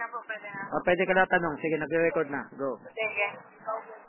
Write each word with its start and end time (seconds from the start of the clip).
na 0.00 0.08
po, 0.08 0.18
pwede 0.24 0.48
na. 0.48 0.62
O, 0.72 0.80
pwede 0.80 1.02
ka 1.04 1.12
na 1.12 1.28
tanong. 1.28 1.54
Sige, 1.60 1.76
nagre-record 1.76 2.28
na. 2.32 2.42
Go. 2.56 2.80
Sige. 2.96 3.26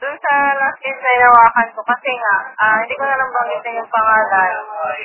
Doon 0.02 0.18
sa 0.18 0.34
last 0.58 0.80
case 0.80 1.02
na 1.04 1.12
inawakan 1.20 1.68
ko, 1.76 1.82
kasi 1.84 2.12
nga, 2.16 2.36
ah, 2.58 2.78
hindi 2.82 2.96
ko 2.96 3.04
na 3.06 3.20
lang 3.20 3.30
banggitin 3.30 3.80
yung 3.84 3.92
pangalan. 3.92 4.52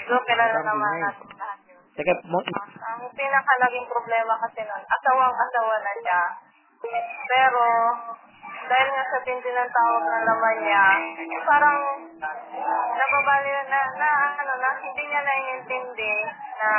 Doon 0.08 0.24
kilala 0.24 0.54
Sabi 0.54 0.68
naman 0.70 0.88
na 0.88 0.96
eh. 0.96 1.02
natin 1.04 1.26
lahat 1.36 1.58
yun. 1.68 1.80
Sige, 1.92 2.12
mo, 2.30 2.38
Ang 2.40 3.02
pinaka 3.12 3.52
naging 3.60 3.86
problema 3.90 4.32
kasi 4.40 4.60
nun, 4.64 4.82
asawang-asawa 4.86 5.74
na 5.82 5.92
siya. 6.00 6.20
Pero, 7.26 7.64
dahil 8.66 8.88
nga 8.88 9.04
sa 9.10 9.18
tindi 9.26 9.50
ng 9.50 9.70
tawag 9.74 10.04
ng 10.06 10.24
laman 10.26 10.56
niya, 10.62 10.84
parang 11.44 11.78
nababali 12.96 13.50
na, 13.68 13.80
na, 14.00 14.08
ano, 14.38 14.52
na 14.58 14.70
hindi 14.80 15.02
niya 15.06 15.20
naiintindi 15.22 16.14
na 16.62 16.70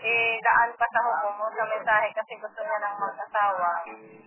idaan 0.00 0.70
pa 0.76 0.86
sa 0.90 1.00
hukom 1.00 1.40
sa 1.52 1.64
mensahe 1.64 2.08
kasi 2.12 2.32
gusto 2.36 2.60
niya 2.60 2.78
ng 2.82 2.96
mag-asawa. 3.00 3.70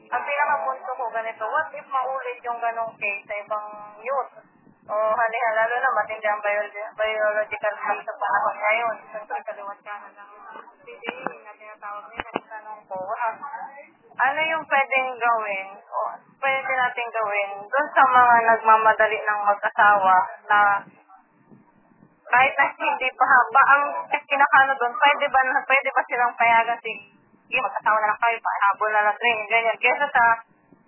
Ang 0.10 0.24
pinakapunto 0.26 0.92
ko 0.98 1.06
ganito, 1.14 1.44
what 1.46 1.70
if 1.74 1.86
maulit 1.90 2.40
yung 2.42 2.60
ganong 2.60 2.94
case 2.98 3.24
sa 3.30 3.36
ibang 3.38 3.68
youth? 4.02 4.34
O 4.90 4.96
halihan, 5.14 5.54
lalo 5.54 5.76
na 5.78 5.98
matindi 6.02 6.26
ang 6.26 6.42
bio- 6.42 6.94
biological 6.98 7.76
clock 7.78 8.02
sa 8.02 8.14
panahon 8.18 8.58
ngayon. 8.58 8.96
Siyempre, 9.14 9.38
kaliwat 9.46 9.80
ka 9.86 9.94
na 10.02 10.10
ng 10.18 10.32
PDE 10.82 11.30
na 11.46 11.52
tinatawag 11.54 12.06
nila. 12.10 12.30
Tanong 12.50 12.82
ko, 12.90 12.98
ano 14.20 14.40
yung 14.44 14.66
pwedeng 14.66 15.10
gawin 15.16 15.68
o 15.78 15.98
pwede 16.42 16.72
natin 16.74 17.08
gawin 17.14 17.50
doon 17.70 17.88
sa 17.94 18.04
mga 18.10 18.36
nagmamadali 18.50 19.20
ng 19.22 19.42
mag-asawa 19.46 20.16
na 20.50 20.60
kahit 22.30 22.54
na 22.56 22.66
hindi 22.78 23.10
pa 23.18 23.26
ba 23.26 23.62
ang 23.74 23.84
kinakano 24.14 24.72
doon, 24.78 24.94
pwede 24.94 25.26
ba 25.34 25.40
na 25.44 25.62
pwede 25.66 25.90
ba 25.90 26.02
silang 26.06 26.34
payagan 26.38 26.80
si 26.86 26.92
sige, 27.50 27.60
mag-asawa 27.66 27.98
na 27.98 28.10
lang 28.14 28.22
kayo, 28.22 28.38
pahabol 28.46 28.90
na 28.94 29.06
lang 29.10 29.18
rin, 29.18 29.38
ganyan. 29.50 29.78
Kesa 29.82 30.06
sa 30.14 30.24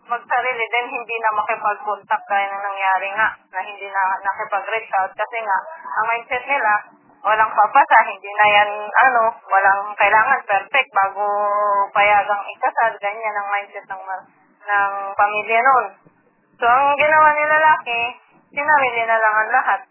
magsarili 0.05 0.65
din 0.69 0.87
hindi 0.93 1.15
na 1.17 1.33
makipag-contact 1.33 2.25
gaya 2.29 2.47
na 2.53 2.59
nangyari 2.61 3.09
nga 3.17 3.27
na 3.49 3.59
hindi 3.65 3.87
na 3.89 4.03
nakipag-reach 4.21 4.93
out 5.01 5.11
kasi 5.17 5.37
nga 5.41 5.57
ang 5.97 6.05
mindset 6.05 6.45
nila 6.45 6.73
walang 7.21 7.53
papasa, 7.53 7.97
hindi 8.09 8.31
na 8.33 8.45
yan 8.49 8.69
ano, 8.89 9.23
walang 9.45 9.93
kailangan 9.93 10.41
perfect 10.41 10.89
bago 10.89 11.25
payagang 11.93 12.43
ikasal, 12.49 12.91
ganyan 12.97 13.37
ang 13.37 13.47
mindset 13.49 13.85
ng 13.85 14.03
ng 14.61 14.93
pamilya 15.17 15.59
noon. 15.61 15.87
So 16.57 16.65
ang 16.65 16.93
ginawa 16.97 17.29
ni 17.33 17.45
lalaki, 17.45 17.99
sinarili 18.53 19.03
na 19.05 19.17
lang 19.21 19.35
ang 19.37 19.49
lahat. 19.53 19.81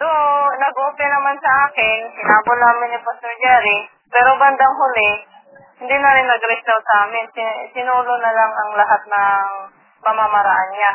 So, 0.00 0.08
nag-open 0.56 1.10
naman 1.12 1.36
sa 1.44 1.68
akin, 1.68 1.98
hinabol 2.16 2.56
namin 2.56 2.88
ni 2.96 2.98
Pastor 3.04 3.36
Jerry, 3.36 3.84
pero 4.08 4.32
bandang 4.40 4.72
huli, 4.72 5.12
hindi 5.76 5.96
na 6.00 6.16
rin 6.16 6.24
nag-reach 6.24 6.64
sa 6.64 7.04
amin. 7.04 7.28
Sin- 7.36 7.68
Sinulo 7.76 8.16
na 8.16 8.32
lang 8.32 8.48
ang 8.48 8.70
lahat 8.80 9.02
ng 9.04 9.48
pamamaraan 10.00 10.70
niya. 10.72 10.92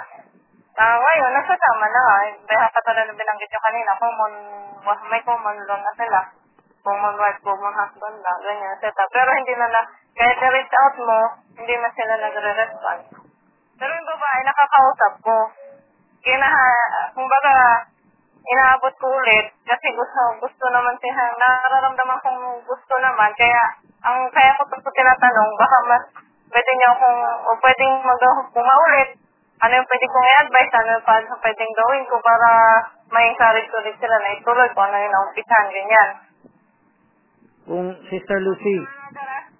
Ah, 0.76 0.98
ngayon, 0.98 1.38
nasasama 1.38 1.86
na 1.86 2.02
nga. 2.02 2.18
Dahil 2.50 2.70
katulad 2.74 3.06
na 3.06 3.14
binanggit 3.14 3.50
nyo 3.54 3.62
kanina, 3.62 3.92
common, 4.02 4.34
may 5.14 5.22
common 5.22 5.58
law 5.70 5.80
na 5.80 5.94
sila. 5.94 6.22
Common 6.82 7.16
wife, 7.18 7.42
common 7.46 7.78
husband 7.78 8.18
na, 8.26 8.34
ganyan, 8.42 8.74
etc. 8.74 8.90
Pero 9.14 9.30
hindi 9.38 9.54
na 9.54 9.70
na, 9.70 9.82
kahit 10.18 10.38
na-reach 10.42 10.74
out 10.82 10.98
mo, 10.98 11.20
hindi 11.62 11.78
na 11.78 11.90
sila 11.94 12.14
nagre-respond. 12.26 13.02
Pero 13.78 13.92
yung 13.94 14.10
babae, 14.10 14.40
nakakausap 14.50 15.14
ko. 15.22 15.38
Kinaha, 16.26 16.70
kumbaga, 17.14 17.54
inaabot 18.46 18.94
ko 19.02 19.08
ulit 19.10 19.46
kasi 19.66 19.88
gusto 19.94 20.22
gusto 20.42 20.66
naman 20.70 20.96
siya. 21.02 21.26
Nararamdaman 21.36 22.22
kong 22.22 22.42
gusto 22.66 22.94
naman. 23.02 23.32
Kaya 23.34 23.62
ang 24.06 24.30
kaya 24.30 24.54
ko 24.58 24.64
ito 24.70 24.92
tinatanong 24.92 25.52
baka 25.58 25.78
mas 25.90 26.04
pwede 26.54 26.72
niyo 26.78 26.92
kung 27.02 27.20
o 27.46 27.50
pwedeng 27.60 27.94
mag 28.06 28.22
kung 28.54 28.66
maulit 28.66 29.10
ano 29.56 29.72
yung 29.72 29.88
pwede 29.88 30.06
kong 30.12 30.28
i-advise? 30.28 30.74
Ano 30.76 30.90
yung 31.00 31.06
pa- 31.08 31.40
pwedeng 31.42 31.74
gawin 31.74 32.04
ko 32.12 32.16
para 32.20 32.50
ma-encourage 33.08 33.72
ulit 33.72 33.96
sila 33.98 34.18
na 34.20 34.36
ituloy 34.36 34.68
kung 34.76 34.86
ano 34.92 34.98
yung 35.00 35.14
naumpisahan 35.16 35.70
ganyan. 35.72 36.10
Kung 37.66 37.88
Sister 38.12 38.40
Lucy, 38.46 38.78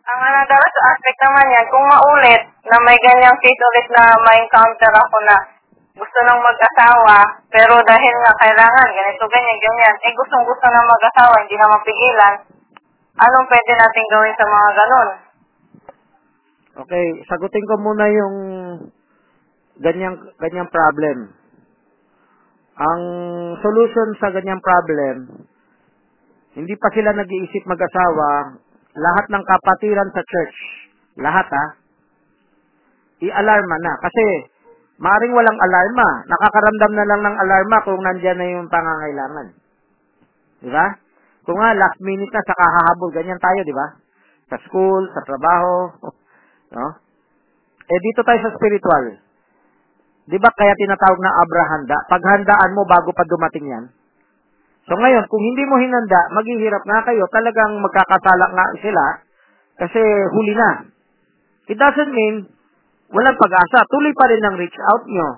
ang 0.06 0.20
another 0.22 0.62
aspect 0.62 1.20
naman 1.26 1.54
yan, 1.58 1.66
kung 1.72 1.86
maulit 1.90 2.42
na 2.70 2.78
may 2.86 2.98
ganyang 3.02 3.40
case 3.42 3.64
ulit 3.74 3.88
na 3.98 4.14
ma-encounter 4.22 4.94
ako 4.94 5.18
na 5.26 5.36
gusto 5.96 6.18
nang 6.28 6.44
mag-asawa, 6.44 7.18
pero 7.48 7.80
dahil 7.88 8.14
nga 8.20 8.34
kailangan, 8.44 8.88
ganito, 8.92 9.24
ganyan, 9.32 9.60
ganyan, 9.64 9.96
eh 10.04 10.12
gustong 10.12 10.44
gusto 10.44 10.66
ng 10.68 10.88
mag-asawa, 10.92 11.36
hindi 11.40 11.56
na 11.56 11.72
mapigilan, 11.72 12.36
anong 13.16 13.48
pwede 13.48 13.72
natin 13.80 14.06
gawin 14.12 14.36
sa 14.36 14.46
mga 14.46 14.70
ganun? 14.76 15.10
okay, 16.76 17.06
sagutin 17.32 17.64
ko 17.64 17.76
muna 17.80 18.06
yung 18.12 18.36
ganyang, 19.80 20.20
ganyang 20.40 20.68
problem. 20.68 21.32
Ang 22.76 23.02
solution 23.64 24.20
sa 24.20 24.36
ganyang 24.36 24.60
problem, 24.60 25.48
hindi 26.60 26.76
pa 26.76 26.92
sila 26.92 27.16
nag-iisip 27.16 27.64
mag-asawa, 27.64 28.60
lahat 28.96 29.26
ng 29.32 29.44
kapatiran 29.48 30.12
sa 30.12 30.24
church, 30.24 30.58
lahat 31.24 31.48
ha, 31.48 31.66
i-alarma 33.24 33.78
na. 33.80 33.94
Kasi, 34.04 34.24
maring 35.00 35.34
walang 35.36 35.60
alarma. 35.60 36.10
Nakakaramdam 36.28 36.94
na 36.96 37.08
lang 37.08 37.22
ng 37.24 37.36
alarma 37.40 37.78
kung 37.84 38.00
nandyan 38.00 38.38
na 38.40 38.48
yung 38.48 38.68
pangangailangan. 38.72 39.48
Di 40.64 40.70
ba? 40.72 40.88
Kung 41.46 41.62
nga, 41.62 41.78
last 41.78 42.00
minute 42.02 42.32
na, 42.34 42.42
saka 42.42 42.66
hahabol, 42.66 43.14
ganyan 43.14 43.38
tayo, 43.38 43.60
di 43.62 43.76
ba? 43.76 43.88
Sa 44.50 44.58
school, 44.66 45.06
sa 45.14 45.22
trabaho, 45.22 45.94
no? 46.76 46.88
Eh, 47.86 48.00
dito 48.02 48.26
tayo 48.26 48.40
sa 48.42 48.56
spiritual. 48.58 49.22
Di 50.26 50.42
ba 50.42 50.50
kaya 50.50 50.74
tinatawag 50.74 51.22
na 51.22 51.38
abrahanda? 51.38 51.98
Paghandaan 52.10 52.74
mo 52.74 52.82
bago 52.90 53.14
pa 53.14 53.22
dumating 53.30 53.70
yan. 53.70 53.86
So 54.90 54.98
ngayon, 54.98 55.30
kung 55.30 55.42
hindi 55.42 55.66
mo 55.70 55.78
hinanda, 55.78 56.34
maghihirap 56.34 56.82
nga 56.82 57.06
kayo, 57.06 57.30
talagang 57.30 57.78
magkakasala 57.78 58.46
nga 58.54 58.66
sila 58.82 59.06
kasi 59.86 60.02
huli 60.34 60.54
na. 60.58 60.90
It 61.70 61.78
doesn't 61.78 62.14
mean 62.14 62.50
walang 63.14 63.38
pag-asa. 63.38 63.86
Tuloy 63.90 64.14
pa 64.16 64.26
rin 64.30 64.42
ang 64.46 64.56
reach 64.58 64.80
out 64.94 65.04
nyo. 65.06 65.30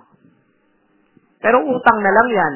Pero 1.41 1.57
utang 1.63 1.99
na 2.01 2.11
lang 2.11 2.29
yan. 2.31 2.53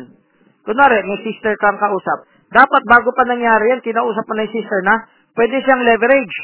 Kunwari, 0.62 1.02
may 1.06 1.20
sister 1.26 1.58
kang 1.58 1.82
kausap. 1.82 2.28
Dapat 2.52 2.82
bago 2.86 3.10
pa 3.16 3.24
nangyari 3.26 3.72
yan, 3.72 3.82
kinausap 3.82 4.28
mo 4.28 4.34
na 4.36 4.46
yung 4.46 4.56
sister 4.56 4.80
na, 4.84 5.08
pwede 5.40 5.64
siyang 5.64 5.82
leverage. 5.88 6.38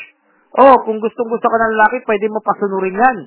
Oh, 0.57 0.79
kung 0.87 0.97
gustong 1.03 1.29
gusto 1.29 1.47
ka 1.51 1.57
ng 1.59 1.73
lalaki, 1.75 2.01
pwede 2.07 2.25
mo 2.31 2.39
pasunurin 2.41 2.97
yan. 2.97 3.17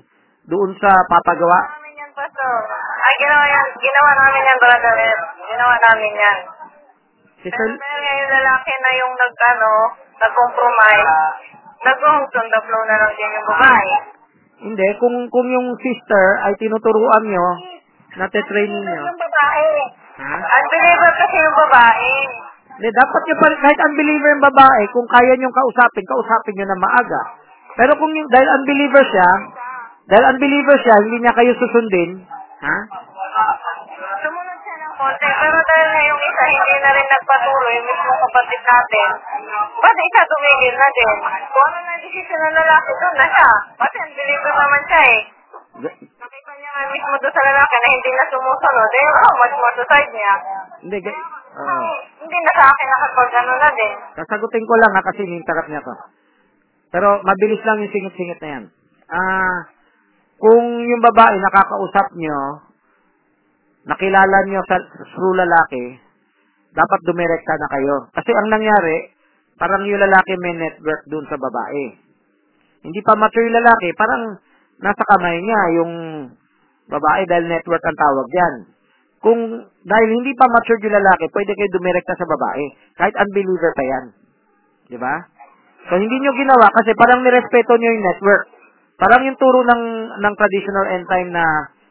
Doon 0.49 0.73
sa 0.81 0.91
papagawa. 1.07 1.79
namin 1.79 1.93
yan, 2.01 2.11
Pastor. 2.17 2.57
Ay, 3.05 3.15
ginawa 3.21 3.45
yan. 3.45 3.69
Ginawa 3.77 4.11
namin 4.17 4.43
yan, 4.49 4.59
brother. 4.59 4.97
Ginawa 5.47 5.75
namin 5.79 6.13
yan. 6.17 6.39
Sister, 7.41 7.69
Pero 7.71 7.77
dahil 7.77 8.01
nga 8.01 8.13
yung 8.17 8.33
lalaki 8.35 8.73
na 8.73 8.91
yung 8.99 9.15
nag, 9.15 9.35
ano, 9.37 9.71
nag-compromise, 10.17 11.13
nag-hungtong 11.85 12.49
the 12.49 12.61
flow 12.65 12.85
na 12.89 12.97
lang 12.99 13.13
din 13.15 13.31
yung 13.31 13.47
babae. 13.47 14.10
Hindi, 14.61 14.87
kung 15.01 15.17
kung 15.29 15.49
yung 15.49 15.69
sister 15.81 16.25
ay 16.45 16.53
tinuturuan 16.57 17.25
nyo, 17.25 17.47
nate-training 18.17 18.85
nyo, 18.85 19.03
Yung 19.09 19.17
babae. 19.17 19.69
ha? 20.21 20.37
Unbeliever 20.37 21.13
kasi 21.17 21.37
yung 21.41 21.57
babae. 21.57 22.13
Hindi, 22.77 22.89
dapat 22.93 23.23
nyo 23.25 23.37
pa 23.37 23.47
rin, 23.49 23.61
kahit 23.61 23.79
unbeliever 23.81 24.29
yung 24.31 24.45
babae, 24.45 24.83
kung 24.93 25.09
kaya 25.09 25.33
nyo 25.37 25.49
kausapin, 25.49 26.05
kausapin 26.05 26.55
nyo 26.61 26.67
na 26.69 26.79
maaga. 26.79 27.23
Pero 27.75 27.93
kung 27.97 28.13
yung, 28.13 28.29
dahil 28.29 28.49
unbeliever 28.53 29.05
siya, 29.07 29.31
dahil 30.07 30.25
unbeliever 30.37 30.77
siya, 30.77 30.97
hindi 31.09 31.17
niya 31.21 31.33
kayo 31.33 31.53
susundin, 31.57 32.11
ha? 32.61 32.77
Konti, 35.21 35.37
pero 35.37 35.59
dahil 35.61 35.89
nga 35.93 36.03
yung 36.09 36.21
isa 36.25 36.45
hindi 36.49 36.77
na 36.81 36.91
rin 36.97 37.09
nagpatuloy, 37.13 37.75
yung 37.77 37.89
mismo 37.93 38.13
kapatid 38.25 38.63
natin, 38.65 39.09
ba't 39.77 39.99
isa 40.01 40.23
tumigil 40.25 40.75
na 40.81 40.89
din? 40.97 41.17
Kung 41.45 41.65
ano 41.69 41.79
na 41.85 41.95
desisyon 42.01 42.41
ng 42.41 42.57
lalaki, 42.57 42.91
doon 42.97 43.17
na 43.21 43.27
siya. 43.29 43.51
Kasi 43.77 43.97
unbeliever 44.01 44.53
naman 44.57 44.83
siya 44.89 45.03
eh. 45.05 45.21
Nakita 46.25 46.53
niya 46.57 46.71
nga 46.73 46.83
mismo 46.89 47.15
doon 47.21 47.35
sa 47.37 47.43
lalaki 47.45 47.75
na 47.77 47.89
hindi 47.93 48.11
na 48.17 48.25
sumusunod, 48.33 48.91
eh, 48.97 49.07
oh, 49.13 49.33
much 49.37 49.57
more 49.61 49.75
to 49.77 49.85
side 49.93 50.13
niya. 50.17 50.35
Hindi, 50.89 50.99
ga- 51.05 51.21
oo. 51.53 51.79
hindi 52.25 52.39
na 52.41 52.53
sa 52.57 52.65
akin 52.73 52.89
nakapag 52.89 53.31
ano 53.45 53.53
na 53.61 53.69
din. 53.77 53.95
Sasagutin 54.17 54.65
ko 54.65 54.75
lang 54.81 54.93
ha, 54.97 55.01
kasi 55.05 55.21
nintarap 55.29 55.67
niya 55.69 55.85
to. 55.85 55.95
Pero 56.97 57.21
mabilis 57.29 57.61
lang 57.69 57.85
yung 57.85 57.93
singit-singit 57.93 58.41
na 58.41 58.49
yan. 58.57 58.65
Ah, 59.13 59.69
kung 60.41 60.65
yung 60.81 61.03
babae 61.05 61.37
nakakausap 61.37 62.17
nyo, 62.17 62.70
nakilala 63.89 64.39
nyo 64.49 64.61
sa 64.69 64.77
through 65.15 65.37
lalaki, 65.37 65.97
dapat 66.75 67.01
dumirekta 67.07 67.55
na 67.57 67.69
kayo. 67.73 67.97
Kasi 68.15 68.31
ang 68.35 68.49
nangyari, 68.53 69.11
parang 69.57 69.83
yung 69.87 70.01
lalaki 70.01 70.33
may 70.41 70.55
network 70.57 71.03
dun 71.09 71.25
sa 71.27 71.37
babae. 71.41 71.85
Hindi 72.81 73.01
pa 73.05 73.13
mature 73.17 73.45
yung 73.45 73.59
lalaki, 73.61 73.89
parang 73.97 74.23
nasa 74.81 75.03
kamay 75.05 75.37
niya 75.45 75.63
yung 75.81 75.93
babae 76.89 77.23
dahil 77.29 77.45
network 77.49 77.83
ang 77.85 77.99
tawag 77.99 78.29
yan. 78.33 78.55
Kung 79.21 79.41
dahil 79.85 80.09
hindi 80.17 80.33
pa 80.33 80.49
mature 80.49 80.81
yung 80.81 80.97
lalaki, 80.97 81.29
pwede 81.29 81.53
kayo 81.53 81.69
dumirekta 81.77 82.17
sa 82.17 82.25
babae. 82.25 82.65
Kahit 82.97 83.15
unbeliever 83.21 83.73
pa 83.77 83.85
yan. 83.85 84.05
Di 84.89 84.97
ba? 84.97 85.15
So, 85.93 85.97
hindi 85.97 86.17
nyo 86.21 86.33
ginawa 86.37 86.73
kasi 86.73 86.93
parang 86.97 87.21
nirespeto 87.21 87.77
nyo 87.77 87.91
yung 87.93 88.05
network. 88.05 88.43
Parang 89.01 89.25
yung 89.25 89.39
turo 89.41 89.65
ng, 89.65 89.83
ng 90.21 90.35
traditional 90.37 90.87
end 90.93 91.07
time 91.09 91.31
na 91.33 91.45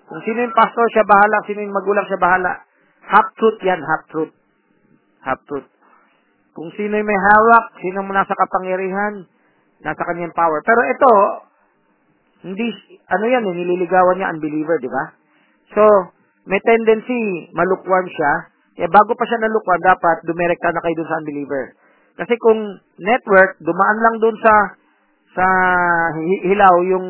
kung 0.10 0.22
sino 0.26 0.42
yung 0.42 0.58
pastor, 0.58 0.86
siya 0.90 1.06
bahala. 1.06 1.38
Sino 1.46 1.62
yung 1.62 1.76
magulang, 1.76 2.06
siya 2.10 2.18
bahala. 2.18 2.66
Half 3.06 3.28
truth 3.38 3.62
yan, 3.62 3.78
half 3.78 4.04
truth. 4.10 4.34
Half 5.22 5.40
truth. 5.46 5.70
Kung 6.58 6.74
sino 6.74 6.98
yung 6.98 7.06
may 7.06 7.22
hawak, 7.22 7.78
sino 7.78 8.02
mo 8.02 8.12
nasa 8.12 8.34
kapangyarihan, 8.34 9.30
nasa 9.86 10.02
kanyang 10.10 10.34
power. 10.34 10.66
Pero 10.66 10.82
ito, 10.90 11.14
hindi, 12.50 12.68
ano 13.06 13.26
yan, 13.30 13.46
eh, 13.46 13.54
nililigawan 13.54 14.18
niya 14.18 14.34
unbeliever, 14.34 14.82
di 14.82 14.90
ba? 14.90 15.14
So, 15.78 15.84
may 16.50 16.58
tendency, 16.66 17.54
malukwan 17.54 18.10
siya. 18.10 18.34
Eh, 18.82 18.90
bago 18.90 19.14
pa 19.14 19.24
siya 19.30 19.46
nalukwan, 19.46 19.80
dapat 19.86 20.26
dumirekta 20.26 20.74
na 20.74 20.82
kayo 20.82 20.98
dun 20.98 21.10
sa 21.12 21.20
unbeliever. 21.22 21.78
Kasi 22.18 22.34
kung 22.42 22.60
network, 23.00 23.62
dumaan 23.62 24.00
lang 24.04 24.16
dun 24.20 24.36
sa 24.44 24.54
sa 25.30 25.46
hi- 26.18 26.44
hilaw 26.52 26.76
yung 26.84 27.08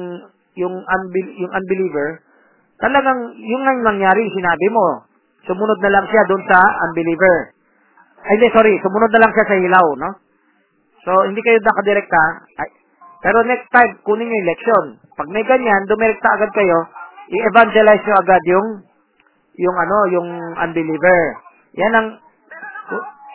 yung 0.59 0.75
unbel- 0.75 1.35
yung 1.39 1.51
unbeliever, 1.55 2.21
talagang 2.79 3.19
yung 3.37 3.63
nang 3.63 3.79
nangyari, 3.83 4.23
sinabi 4.31 4.67
mo, 4.71 5.05
sumunod 5.45 5.79
na 5.83 5.91
lang 5.93 6.05
siya 6.07 6.23
dun 6.27 6.43
sa 6.47 6.59
unbeliever. 6.89 7.53
Ay, 8.25 8.35
hindi, 8.35 8.47
sorry, 8.51 8.73
sumunod 8.83 9.11
na 9.15 9.21
lang 9.23 9.31
siya 9.31 9.45
sa 9.47 9.55
hilaw, 9.55 9.87
no? 9.95 10.09
So, 11.07 11.11
hindi 11.27 11.39
kayo 11.39 11.59
nakadirekta. 11.63 12.23
Ay, 12.59 12.69
pero 13.19 13.43
next 13.43 13.67
time, 13.71 13.99
kunin 14.03 14.27
niyo 14.27 14.35
yung 14.35 14.43
election. 14.47 14.83
Pag 15.15 15.27
may 15.31 15.43
ganyan, 15.43 15.87
dumirekta 15.87 16.39
agad 16.39 16.51
kayo, 16.55 16.87
i-evangelize 17.31 18.03
nyo 18.07 18.15
agad 18.15 18.43
yung 18.47 18.67
yung 19.59 19.75
ano, 19.75 19.97
yung 20.07 20.29
unbeliever. 20.55 21.21
Yan 21.75 21.93
ang 21.95 22.07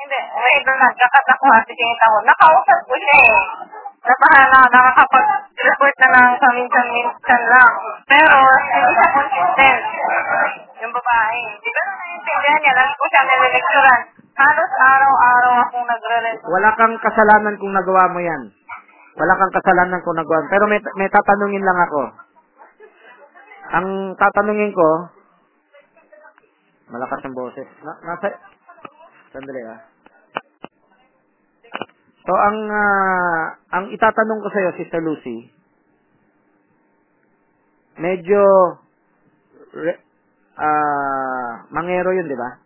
Hindi, 0.05 0.19
wait 0.21 0.65
lang, 0.69 0.79
nagkakatak 0.85 1.37
ko 1.41 1.47
kasi 1.49 1.73
sinita 1.73 2.05
ko. 2.13 2.17
Nakausap 2.29 2.79
ko 2.85 2.95
siya 2.97 3.17
eh. 3.25 3.41
Napahala, 4.05 4.61
nakakapag-report 4.69 5.97
na 5.97 6.09
lang 6.13 6.29
sa 6.37 6.49
minsan-minsan 6.53 7.43
lang. 7.49 7.73
Pero, 8.05 8.37
hindi 8.37 8.93
siya 8.93 9.09
consistent. 9.17 9.81
Yung 10.85 10.93
babae. 10.93 11.41
Di 11.65 11.71
ba 11.73 11.83
na 11.89 11.93
naiintindihan 11.97 12.61
niya? 12.61 12.75
Lagi 12.77 12.93
ko 13.01 13.05
siya 13.09 13.23
nililecturan. 13.25 14.01
Halos 14.35 14.73
araw-araw 14.77 15.53
akong 15.65 15.87
nagre-report. 15.89 16.53
wala 16.53 16.71
kang 16.77 16.95
kasalanan 17.01 17.57
kung 17.57 17.73
nagawa 17.73 18.05
mo 18.13 18.21
yan. 18.21 18.43
Wala 19.17 19.33
kang 19.41 19.55
kasalanan 19.57 20.01
kung 20.05 20.17
nagawa 20.21 20.39
mo. 20.45 20.49
Pero 20.53 20.65
may, 20.69 20.81
may 21.01 21.09
tatanungin 21.09 21.65
lang 21.65 21.79
ako. 21.89 22.03
Ang 23.73 23.89
tatanungin 24.21 24.73
ko, 24.77 24.89
malakas 26.93 27.25
ang 27.25 27.33
boses. 27.33 27.69
Na, 27.81 27.97
nasa, 28.05 28.37
sandali 29.33 29.65
ah. 29.65 29.94
So, 32.25 32.33
ang, 32.33 32.59
ah, 32.73 33.45
ang 33.77 33.85
itatanong 33.93 34.41
ko 34.41 34.49
sa'yo, 34.49 34.71
Sister 34.81 35.05
Lucy, 35.05 35.45
medyo, 38.01 38.41
re, 39.77 39.93
ah, 40.57 41.69
mangero 41.69 42.17
yun, 42.17 42.25
di 42.25 42.37
ba? 42.37 42.65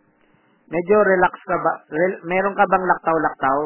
Medyo 0.71 0.97
relax 1.03 1.33
ka 1.43 1.59
ba? 1.59 1.83
Rel- 1.91 2.23
meron 2.23 2.55
ka 2.55 2.63
bang 2.71 2.87
laktaw-laktaw? 2.87 3.59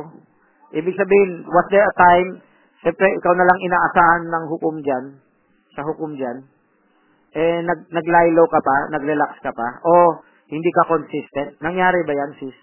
Ibig 0.74 0.98
sabihin, 0.98 1.46
was 1.46 1.68
there 1.70 1.86
a 1.86 1.94
time, 1.94 2.42
siyempre, 2.82 3.06
ikaw 3.22 3.34
na 3.38 3.46
lang 3.46 3.60
inaasahan 3.62 4.24
ng 4.34 4.44
hukom 4.50 4.82
dyan, 4.82 5.22
sa 5.78 5.86
hukom 5.86 6.18
dyan, 6.18 6.42
eh, 7.38 7.62
nag, 7.62 7.86
naglaylo 7.94 8.50
ka 8.50 8.66
pa, 8.66 8.78
nagrelax 8.98 9.38
ka 9.46 9.54
pa, 9.54 9.78
o 9.86 10.26
hindi 10.50 10.74
ka 10.74 10.90
consistent? 10.90 11.62
Nangyari 11.62 12.02
ba 12.02 12.18
yan, 12.18 12.34
sis? 12.42 12.58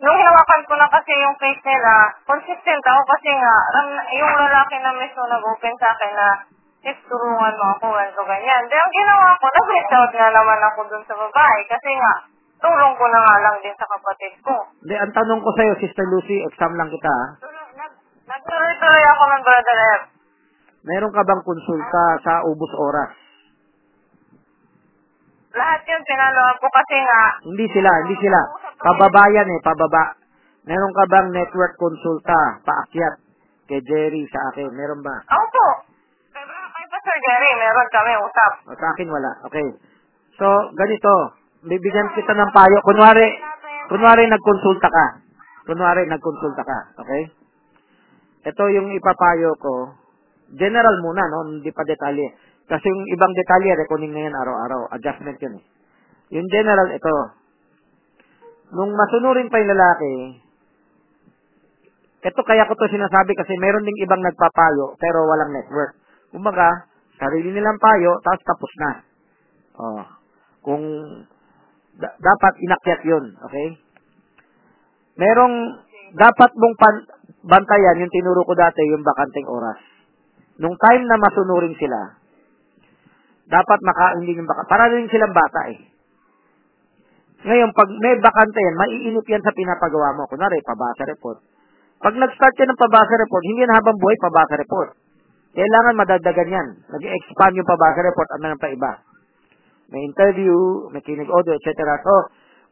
Nung 0.00 0.16
hinawakan 0.16 0.62
ko 0.64 0.74
na 0.74 0.88
kasi 0.88 1.12
yung 1.12 1.36
face 1.36 1.60
nila, 1.62 1.92
consistent 2.24 2.80
ako 2.82 3.02
kasi 3.06 3.30
nga, 3.30 3.54
ram- 3.76 4.06
yung 4.10 4.32
lalaki 4.34 4.76
na 4.80 4.96
mismo 4.96 5.22
nag-open 5.28 5.76
sa 5.76 5.92
akin 5.92 6.12
na, 6.16 6.28
sis, 6.80 6.96
tulungan 7.04 7.54
mo 7.54 7.66
ako, 7.76 7.92
ganito, 7.92 8.22
ganyan. 8.24 8.64
Then, 8.64 8.80
ang 8.80 8.94
ginawa 8.96 9.36
ko, 9.36 9.44
nag-reach 9.46 9.92
out 9.92 10.10
nga 10.10 10.28
naman 10.32 10.60
ako 10.64 10.80
dun 10.88 11.04
sa 11.04 11.14
babae 11.14 11.60
kasi 11.68 11.90
nga, 11.92 12.12
tulong 12.60 12.94
ko 12.96 13.04
na 13.06 13.20
nga 13.20 13.36
lang 13.40 13.56
din 13.60 13.76
sa 13.76 13.84
kapatid 13.86 14.34
ko. 14.40 14.54
Hindi, 14.80 14.96
ang 14.96 15.12
tanong 15.12 15.40
ko 15.44 15.50
sa'yo, 15.52 15.72
Sister 15.76 16.06
Lucy, 16.08 16.36
exam 16.48 16.72
lang 16.74 16.88
kita, 16.88 17.12
ha? 17.12 17.26
Nag- 17.76 17.98
Nagtuloy-tuloy 18.24 19.04
ako 19.04 19.22
ng 19.26 19.42
Brother 19.44 19.78
F. 20.00 20.02
Meron 20.80 21.12
ka 21.12 21.22
bang 21.28 21.42
konsulta 21.44 22.02
sa 22.24 22.32
ubos 22.48 22.72
oras? 22.72 23.12
Lahat 25.50 25.82
yun, 25.82 26.02
pinalo 26.06 26.56
ko 26.56 26.68
kasi 26.70 26.96
nga, 27.04 27.20
Hindi 27.42 27.66
sila, 27.68 27.90
hindi 28.00 28.16
sila. 28.16 28.40
Pababayan 28.80 29.48
eh, 29.48 29.60
pababa. 29.60 30.16
Meron 30.64 30.92
ka 30.92 31.04
bang 31.08 31.28
network 31.32 31.76
konsulta, 31.76 32.60
paakyat, 32.64 33.14
kay 33.68 33.80
Jerry 33.84 34.24
sa 34.28 34.40
akin? 34.52 34.72
Meron 34.72 35.00
ba? 35.04 35.14
ako 35.24 35.46
po. 35.52 35.66
Kay, 36.36 36.84
Pastor 36.88 37.16
Jerry, 37.22 37.50
meron 37.60 37.88
kami 37.92 38.12
usap. 38.24 38.52
O, 38.68 38.76
sa 38.76 38.88
akin 38.92 39.08
wala. 39.08 39.30
Okay. 39.48 39.68
So, 40.36 40.46
ganito. 40.76 41.14
Bibigyan 41.60 42.08
kita 42.16 42.32
ng 42.32 42.52
payo. 42.56 42.78
Kunwari, 42.88 43.36
kunwari 43.92 44.24
nagkonsulta 44.26 44.88
ka. 44.88 45.06
Kunwari 45.68 46.08
nagkonsulta 46.08 46.64
ka. 46.64 46.78
Okay? 47.04 47.22
Ito 48.48 48.64
yung 48.72 48.88
ipapayo 48.96 49.52
ko. 49.60 49.92
General 50.56 50.96
muna, 51.04 51.22
no? 51.28 51.52
Hindi 51.52 51.68
pa 51.70 51.84
detalye. 51.84 52.32
Kasi 52.64 52.86
yung 52.88 53.04
ibang 53.12 53.32
detalye, 53.36 53.76
reckoning 53.76 54.16
na 54.16 54.22
yan 54.24 54.34
araw-araw. 54.34 54.88
Adjustment 54.96 55.36
yun 55.38 55.60
eh. 55.60 55.64
Yung 56.40 56.48
general, 56.48 56.88
ito. 56.90 57.39
Nung 58.70 58.94
masunurin 58.94 59.50
pa 59.50 59.58
yung 59.58 59.72
lalaki, 59.74 60.14
ito 62.20 62.40
kaya 62.46 62.68
ko 62.68 62.76
to 62.78 62.86
sinasabi 62.86 63.32
kasi 63.34 63.56
meron 63.58 63.82
ding 63.82 63.98
ibang 64.04 64.22
nagpapayo 64.22 64.94
pero 65.00 65.26
walang 65.26 65.50
network. 65.56 65.96
Kumbaga, 66.30 66.86
sarili 67.18 67.50
nilang 67.50 67.80
payo, 67.82 68.22
tapos 68.22 68.42
tapos 68.46 68.72
na. 68.78 68.92
Oh. 69.80 70.04
Kung 70.62 70.84
da- 71.98 72.16
dapat 72.20 72.52
inakyat 72.62 73.00
'yun, 73.02 73.24
okay? 73.42 73.68
Merong 75.18 75.54
dapat 76.14 76.50
mong 76.54 76.76
pan- 76.78 77.08
bantayan 77.42 78.00
yung 78.04 78.12
tinuro 78.12 78.46
ko 78.46 78.54
dati, 78.54 78.84
yung 78.86 79.02
bakanting 79.02 79.48
oras. 79.50 79.80
Nung 80.60 80.76
time 80.78 81.04
na 81.08 81.16
masunurin 81.18 81.74
sila, 81.74 82.20
dapat 83.50 83.78
maka 83.82 84.20
hindi 84.22 84.38
yung 84.38 84.46
baka 84.46 84.62
para 84.70 84.92
rin 84.94 85.10
silang 85.10 85.34
bata 85.34 85.74
eh. 85.74 85.89
Ngayon, 87.40 87.70
pag 87.72 87.88
may 87.88 88.14
bakante 88.20 88.60
yan, 88.60 88.76
maiinip 88.76 89.24
yan 89.24 89.40
sa 89.40 89.56
pinapagawa 89.56 90.12
mo. 90.12 90.28
Kunwari, 90.28 90.60
pabasa 90.60 91.08
report. 91.08 91.40
Pag 92.00 92.16
nag-start 92.16 92.54
ka 92.56 92.64
ng 92.68 92.80
pabasa 92.80 93.14
report, 93.16 93.42
hindi 93.48 93.64
yan 93.64 93.72
habang 93.72 93.96
buhay 93.96 94.16
pabasa 94.20 94.60
report. 94.60 94.90
Kailangan 95.56 96.00
madagdagan 96.00 96.52
yan. 96.52 96.68
Nag-expand 96.92 97.56
yung 97.56 97.68
pabasa 97.68 98.00
report, 98.04 98.28
ano 98.36 98.44
nang 98.52 98.60
pa 98.60 98.68
iba. 98.68 98.92
May 99.90 100.04
interview, 100.06 100.86
may 100.92 101.02
kinig 101.02 101.32
audio, 101.32 101.56
etc. 101.56 101.72
So, 102.04 102.14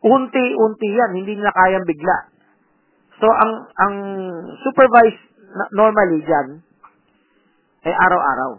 unti-unti 0.05 0.89
yan, 0.93 1.11
hindi 1.17 1.33
nila 1.35 1.51
kayang 1.51 1.89
bigla. 1.89 2.19
So, 3.19 3.27
ang 3.27 3.53
ang 3.75 3.95
supervised 4.63 5.25
normally 5.75 6.23
dyan, 6.23 6.63
ay 7.89 7.95
araw-araw. 7.97 8.53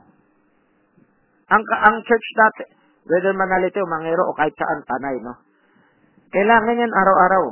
Ang 1.49 1.63
ang 1.65 1.95
church 2.03 2.27
natin, 2.35 2.67
whether 3.07 3.33
Manalite 3.33 3.79
o 3.81 3.87
Mangero 3.87 4.27
o 4.27 4.35
kahit 4.35 4.53
saan, 4.57 4.83
Tanay, 4.85 5.17
no? 5.23 5.48
Kailangan 6.29 6.81
yan 6.81 6.93
araw-araw. 6.93 7.43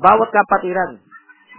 Bawat 0.00 0.28
kapatiran. 0.32 0.98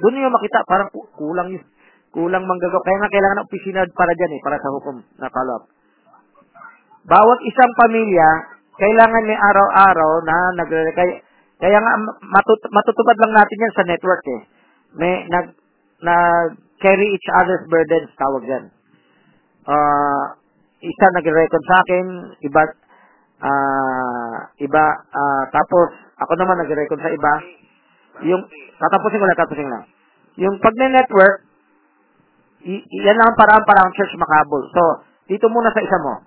Doon 0.01 0.13
niyo 0.17 0.29
makita, 0.33 0.65
parang 0.65 0.89
ku- 0.89 1.05
kulang 1.13 1.53
yun. 1.53 1.63
Kulang 2.09 2.45
manggagaw. 2.45 2.81
Kaya 2.81 2.97
nga 2.97 3.13
kailangan 3.13 3.37
ng 3.41 3.47
opisina 3.49 3.81
para 3.93 4.13
dyan 4.17 4.33
eh, 4.37 4.41
para 4.41 4.57
sa 4.57 4.73
hukom 4.73 4.97
na 5.21 5.29
follow-up. 5.29 5.69
Bawat 7.05 7.39
isang 7.45 7.71
pamilya, 7.77 8.29
kailangan 8.77 9.27
may 9.27 9.37
araw-araw 9.37 10.11
na 10.25 10.35
nagre 10.57 10.93
kaya, 10.97 11.21
kaya 11.61 11.77
nga 11.77 11.93
matut, 12.25 12.61
matutupad 12.73 13.17
lang 13.21 13.33
natin 13.37 13.63
yan 13.63 13.73
sa 13.75 13.85
network 13.85 14.23
eh. 14.33 14.41
May 14.97 15.13
nag 15.29 15.57
na 16.03 16.15
carry 16.81 17.07
each 17.15 17.29
other's 17.37 17.65
burdens 17.69 18.11
tawag 18.17 18.43
yan. 18.49 18.65
Ah, 19.63 20.35
isa 20.83 21.05
nagre-record 21.15 21.63
sa 21.63 21.77
akin, 21.85 22.05
iba 22.43 22.61
ah 23.43 24.37
iba 24.63 24.83
ah, 25.11 25.43
tapos 25.51 25.91
ako 26.23 26.31
naman 26.39 26.63
nagre-record 26.63 27.01
sa 27.03 27.11
iba. 27.11 27.33
Yung 28.23 28.43
tatapusin 28.79 29.19
ko 29.19 29.25
lang, 29.27 29.37
tatapusin 29.37 29.67
ko 29.67 29.73
lang. 29.75 29.85
Yung 30.39 30.55
pag 30.63 30.75
may 30.79 30.89
network, 30.93 31.43
i- 32.65 32.85
yan 33.03 33.17
lang 33.17 33.27
ang 33.33 33.39
paraan 33.39 33.65
para 33.67 33.83
ang 33.85 33.93
church 33.93 34.13
makabol. 34.17 34.63
So, 34.71 34.83
dito 35.27 35.51
muna 35.51 35.73
sa 35.75 35.83
isa 35.83 35.97
mo. 35.99 36.23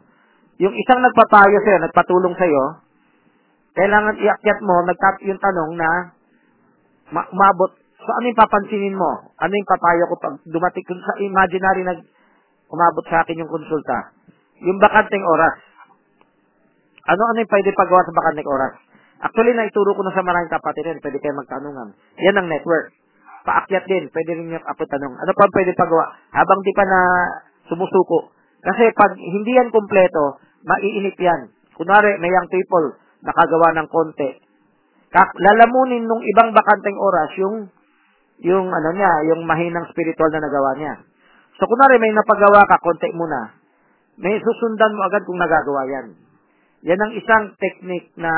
Yung 0.61 0.73
isang 0.77 1.01
nagpapayo 1.05 1.57
sa'yo, 1.65 1.79
nagpatulong 1.85 2.35
sa'yo, 2.37 2.65
kailangan 3.77 4.17
iakyat 4.17 4.61
mo, 4.65 4.81
nagtap 4.89 5.21
yung 5.25 5.41
tanong 5.41 5.77
na 5.77 5.91
ma- 7.13 7.29
umabot. 7.29 7.73
So, 8.01 8.11
ano 8.15 8.25
yung 8.31 8.41
papansinin 8.41 8.97
mo? 8.97 9.35
Ano 9.41 9.53
yung 9.53 9.69
papayo 9.69 10.03
ko 10.09 10.15
pag 10.21 10.35
dumating 10.47 10.85
sa 10.87 11.15
imaginary 11.21 11.83
nag 11.85 12.01
umabot 12.71 13.05
sa 13.11 13.23
akin 13.25 13.41
yung 13.43 13.53
konsulta? 13.53 14.15
Yung 14.65 14.79
bakanting 14.81 15.25
oras. 15.27 15.55
Ano 17.07 17.23
ano 17.23 17.39
yung 17.39 17.53
pwede 17.55 17.71
pagawa 17.75 18.03
sa 18.03 18.15
bakanting 18.15 18.51
oras? 18.51 18.75
Actually, 19.23 19.55
naituro 19.57 19.97
ko 19.97 20.03
na 20.05 20.13
sa 20.13 20.27
maraming 20.27 20.53
kapatirin, 20.53 21.01
pwede 21.01 21.19
kayo 21.23 21.35
magtanungan. 21.39 21.95
Yan 22.21 22.37
ang 22.37 22.49
network. 22.51 22.93
paakyat 23.47 23.87
din. 23.87 24.11
Pwede 24.11 24.35
rin 24.35 24.59
yung 24.59 24.67
apo 24.67 24.83
tanong. 24.91 25.15
Ano 25.15 25.31
pa 25.31 25.47
pwede 25.55 25.71
pagawa? 25.79 26.11
Habang 26.35 26.61
di 26.67 26.75
pa 26.75 26.83
na 26.83 27.01
sumusuko. 27.71 28.35
Kasi 28.59 28.91
pag 28.91 29.15
hindi 29.15 29.55
yan 29.55 29.71
kumpleto, 29.71 30.43
maiinip 30.67 31.15
yan. 31.15 31.55
Kunwari, 31.79 32.19
may 32.19 32.35
young 32.35 32.51
people, 32.51 32.99
nakagawa 33.23 33.71
ng 33.79 33.87
konti. 33.87 34.43
Lalamunin 35.17 36.05
nung 36.05 36.21
ibang 36.27 36.51
bakanteng 36.51 36.99
oras 36.99 37.31
yung 37.39 37.57
yung 38.37 38.69
ano 38.69 38.91
niya, 38.93 39.33
yung 39.33 39.49
mahinang 39.49 39.89
spiritual 39.89 40.29
na 40.29 40.45
nagawa 40.45 40.77
niya. 40.77 40.95
So 41.57 41.65
kunwari 41.65 41.97
may 41.97 42.13
napagawa 42.13 42.69
ka, 42.69 42.77
konti 42.85 43.09
muna. 43.17 43.57
May 44.21 44.37
susundan 44.43 44.93
mo 44.93 45.09
agad 45.09 45.25
kung 45.25 45.41
nagagawa 45.41 45.89
yan. 45.89 46.07
Yan 46.87 47.03
ang 47.03 47.13
isang 47.19 47.45
technique 47.59 48.15
na 48.15 48.31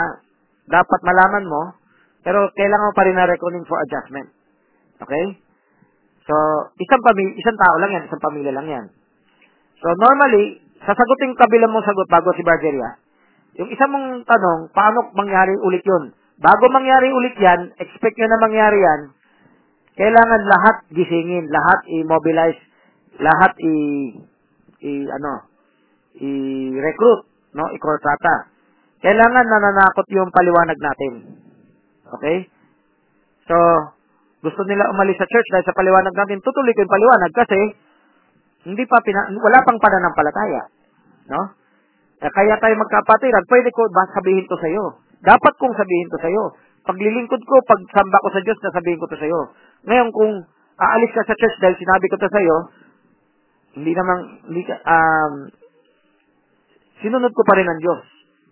dapat 0.68 1.00
malaman 1.04 1.44
mo, 1.44 1.62
pero 2.24 2.48
kailangan 2.56 2.88
mo 2.88 2.92
pa 2.96 3.04
rin 3.04 3.16
na 3.16 3.28
reckoning 3.28 3.68
for 3.68 3.76
adjustment. 3.84 4.32
Okay? 5.04 5.24
So, 6.24 6.34
isang 6.80 7.00
pamilya, 7.04 7.36
isang 7.36 7.56
tao 7.56 7.74
lang 7.80 7.90
yan, 7.92 8.04
isang 8.08 8.24
pamilya 8.24 8.52
lang 8.52 8.68
yan. 8.68 8.86
So, 9.80 9.92
normally, 9.96 10.60
sasagutin 10.80 11.36
kabilang 11.36 11.72
mong 11.72 11.84
sagot 11.88 12.08
bago 12.08 12.32
si 12.36 12.44
Bargeria. 12.44 12.96
Yung 13.60 13.68
isa 13.72 13.84
mong 13.88 14.24
tanong, 14.24 14.72
paano 14.72 15.12
mangyari 15.16 15.56
ulit 15.64 15.84
yun? 15.84 16.12
Bago 16.40 16.68
mangyari 16.72 17.12
ulit 17.12 17.34
yan, 17.36 17.72
expect 17.80 18.16
nyo 18.16 18.28
na 18.30 18.44
mangyari 18.44 18.78
yan, 18.78 19.00
kailangan 19.98 20.42
lahat 20.46 20.76
gisingin, 20.94 21.50
lahat 21.50 21.80
i-mobilize, 21.90 22.60
lahat 23.18 23.52
i, 23.58 23.74
i 24.78 24.92
ano, 25.10 25.50
i-recruit, 26.22 27.26
no, 27.54 27.64
i-kontrata. 27.72 28.52
Kailangan 28.98 29.46
nananakot 29.46 30.06
yung 30.10 30.28
paliwanag 30.34 30.78
natin. 30.82 31.12
Okay? 32.18 32.50
So, 33.46 33.56
gusto 34.42 34.62
nila 34.66 34.90
umalis 34.90 35.18
sa 35.18 35.30
church 35.30 35.48
dahil 35.54 35.66
sa 35.66 35.76
paliwanag 35.76 36.14
natin, 36.14 36.42
tutuloy 36.42 36.74
ko 36.74 36.82
yung 36.82 36.94
paliwanag 36.94 37.32
kasi 37.34 37.58
hindi 38.66 38.84
pa 38.90 38.98
pina, 39.02 39.30
wala 39.38 39.58
pang 39.62 39.78
pananampalataya. 39.78 40.62
No? 41.30 41.42
Eh, 42.18 42.32
kaya 42.34 42.58
tayo 42.58 42.74
magkapatiran, 42.74 43.46
pwede 43.46 43.70
ko 43.70 43.86
ba 43.94 44.02
sabihin 44.10 44.46
to 44.50 44.58
sa 44.58 44.66
iyo? 44.66 44.98
Dapat 45.22 45.54
kong 45.54 45.74
sabihin 45.78 46.10
to 46.10 46.18
sa 46.18 46.30
iyo. 46.30 46.44
Paglilingkod 46.82 47.42
ko, 47.46 47.54
pagsamba 47.66 48.18
ko 48.22 48.28
sa 48.34 48.42
Diyos, 48.42 48.58
sabihin 48.58 48.98
ko 48.98 49.06
to 49.06 49.18
sa 49.18 49.28
iyo. 49.28 49.40
Ngayon, 49.86 50.08
kung 50.10 50.32
aalis 50.78 51.14
ka 51.14 51.22
sa 51.22 51.38
church 51.38 51.56
dahil 51.62 51.78
sinabi 51.78 52.06
ko 52.10 52.16
to 52.18 52.30
sa 52.30 52.42
iyo, 52.42 52.56
hindi 53.78 53.92
naman, 53.94 54.18
hindi 54.50 54.62
ka, 54.66 54.74
um, 54.82 55.32
sinunod 57.02 57.32
ko 57.34 57.42
pa 57.46 57.54
rin 57.58 57.68
ang 57.68 57.80
Diyos 57.80 58.02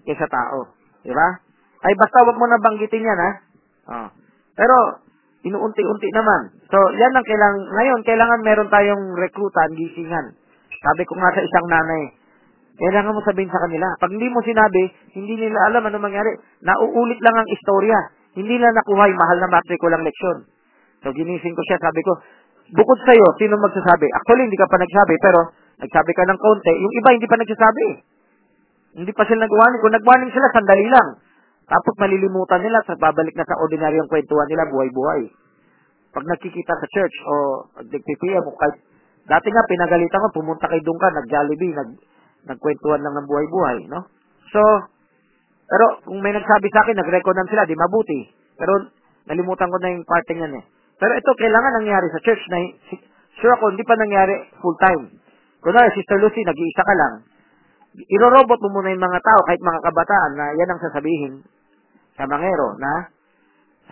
kaysa 0.06 0.26
tao. 0.30 0.70
Di 1.02 1.12
ba? 1.14 1.28
Ay, 1.86 1.94
basta 1.94 2.24
wag 2.26 2.38
mo 2.38 2.46
na 2.50 2.58
banggitin 2.62 3.06
yan, 3.06 3.20
ha? 3.20 3.30
Oh. 3.86 4.08
Pero, 4.56 4.76
inuunti-unti 5.46 6.08
naman. 6.10 6.50
So, 6.66 6.78
yan 6.96 7.14
ang 7.14 7.26
kailangan, 7.26 7.62
ngayon, 7.70 8.00
kailangan 8.02 8.40
meron 8.42 8.72
tayong 8.72 9.04
rekrutan, 9.14 9.70
gisingan. 9.78 10.34
Sabi 10.82 11.02
ko 11.06 11.14
nga 11.14 11.30
sa 11.30 11.42
isang 11.44 11.66
nanay, 11.70 12.02
kailangan 12.76 13.14
mo 13.14 13.22
sabihin 13.22 13.48
sa 13.48 13.62
kanila. 13.62 13.86
Pag 14.02 14.12
hindi 14.12 14.28
mo 14.28 14.42
sinabi, 14.42 14.82
hindi 15.16 15.34
nila 15.38 15.58
alam 15.72 15.86
ano 15.88 15.96
mangyari. 15.96 16.36
Nauulit 16.60 17.20
lang 17.24 17.36
ang 17.38 17.48
istorya. 17.48 17.98
Hindi 18.36 18.58
nila 18.60 18.68
nakuha 18.74 19.08
yung 19.08 19.20
mahal 19.20 19.38
na 19.40 19.48
matrikulang 19.48 20.04
leksyon. 20.04 20.44
So, 21.00 21.14
ginising 21.14 21.54
ko 21.56 21.62
siya, 21.70 21.78
sabi 21.80 22.00
ko, 22.04 22.12
bukod 22.76 22.98
sa'yo, 23.06 23.26
sino 23.40 23.56
magsasabi? 23.56 24.06
Actually, 24.12 24.44
hindi 24.50 24.58
ka 24.60 24.68
pa 24.68 24.76
nagsabi, 24.76 25.14
pero 25.22 25.40
nagsabi 25.80 26.12
ka 26.12 26.24
ng 26.28 26.40
konti. 26.40 26.74
Yung 26.76 26.94
iba, 27.00 27.08
hindi 27.16 27.28
pa 27.30 27.38
nagsasabi. 27.40 27.86
Hindi 28.96 29.12
pa 29.12 29.28
sila 29.28 29.44
nag-warning. 29.44 29.80
Kung 29.84 29.94
nag-warning 29.94 30.32
sila, 30.32 30.48
sandali 30.56 30.88
lang. 30.88 31.08
Tapos 31.68 31.94
malilimutan 32.00 32.64
nila 32.64 32.80
sa 32.88 32.96
babalik 32.96 33.36
na 33.36 33.44
sa 33.44 33.58
ordinaryong 33.60 34.08
kwentuhan 34.08 34.48
nila, 34.48 34.70
buhay-buhay. 34.72 35.28
Pag 36.16 36.24
nakikita 36.24 36.72
sa 36.72 36.86
church 36.88 37.16
o 37.28 37.32
nagpipiya 37.84 38.40
mo, 38.40 38.56
kahit 38.56 38.80
dati 39.28 39.48
nga 39.52 39.68
pinagalitan 39.68 40.22
ko, 40.24 40.40
pumunta 40.40 40.70
kay 40.70 40.80
Dungka, 40.80 41.12
nag-Jollibee, 41.12 41.76
nag, 41.76 41.90
nagkwentuhan 42.48 43.04
lang 43.04 43.14
ng 43.20 43.26
buhay-buhay, 43.28 43.78
no? 43.92 44.08
So, 44.48 44.60
pero 45.66 46.00
kung 46.06 46.22
may 46.22 46.32
nagsabi 46.32 46.70
sa 46.70 46.86
akin, 46.86 46.96
nag-recordam 46.96 47.50
sila, 47.50 47.66
di 47.66 47.74
mabuti. 47.76 48.30
Pero 48.56 48.88
nalimutan 49.26 49.68
ko 49.68 49.76
na 49.82 49.92
yung 49.92 50.06
parting 50.06 50.40
yan 50.40 50.54
eh. 50.56 50.64
Pero 50.96 51.12
ito, 51.12 51.30
kailangan 51.36 51.82
nangyari 51.82 52.08
sa 52.14 52.22
church 52.22 52.40
na, 52.48 52.58
sure 53.42 53.52
ako, 53.58 53.74
hindi 53.74 53.84
pa 53.84 53.98
nangyari 53.98 54.48
full-time. 54.62 55.20
Kunwari, 55.60 55.90
Sister 55.92 56.22
Lucy, 56.22 56.40
nag-iisa 56.46 56.82
ka 56.86 56.94
lang. 56.94 57.14
Irorobot 57.96 58.60
mo 58.60 58.68
muna 58.76 58.92
yung 58.92 59.00
mga 59.00 59.20
tao, 59.24 59.40
kahit 59.48 59.62
mga 59.64 59.84
kabataan, 59.88 60.32
na 60.36 60.46
yan 60.52 60.68
ang 60.68 60.80
sasabihin 60.84 61.34
sa 62.12 62.28
mangero, 62.28 62.76
na 62.76 63.08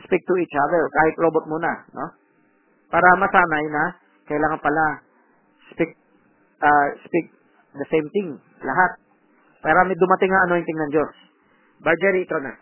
speak 0.04 0.20
to 0.28 0.36
each 0.36 0.56
other, 0.68 0.82
kahit 0.92 1.16
robot 1.16 1.48
muna, 1.48 1.88
no? 1.96 2.12
Para 2.92 3.16
masanay 3.16 3.64
na, 3.72 3.84
kailangan 4.28 4.60
pala 4.60 5.00
speak, 5.72 5.96
uh, 6.60 6.86
speak 7.08 7.32
the 7.80 7.86
same 7.88 8.08
thing, 8.12 8.36
lahat. 8.60 9.00
Para 9.64 9.88
may 9.88 9.96
dumating 9.96 10.28
ang 10.28 10.52
anointing 10.52 10.76
ng 10.76 10.90
Diyos. 10.92 11.14
Bargery, 11.80 12.28
ito 12.28 12.36
na. 12.44 12.52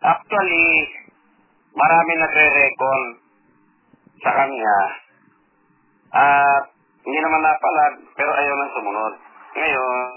Actually, 0.00 0.66
marami 1.74 2.12
nagre-recon 2.14 3.00
sa 4.22 4.30
kanya. 4.30 4.78
At 6.14 6.64
hindi 7.02 7.18
naman 7.18 7.42
napalag, 7.42 7.94
pero 8.14 8.30
ayaw 8.30 8.54
nang 8.54 8.72
sumunod. 8.78 9.14
Ngayon, 9.50 10.10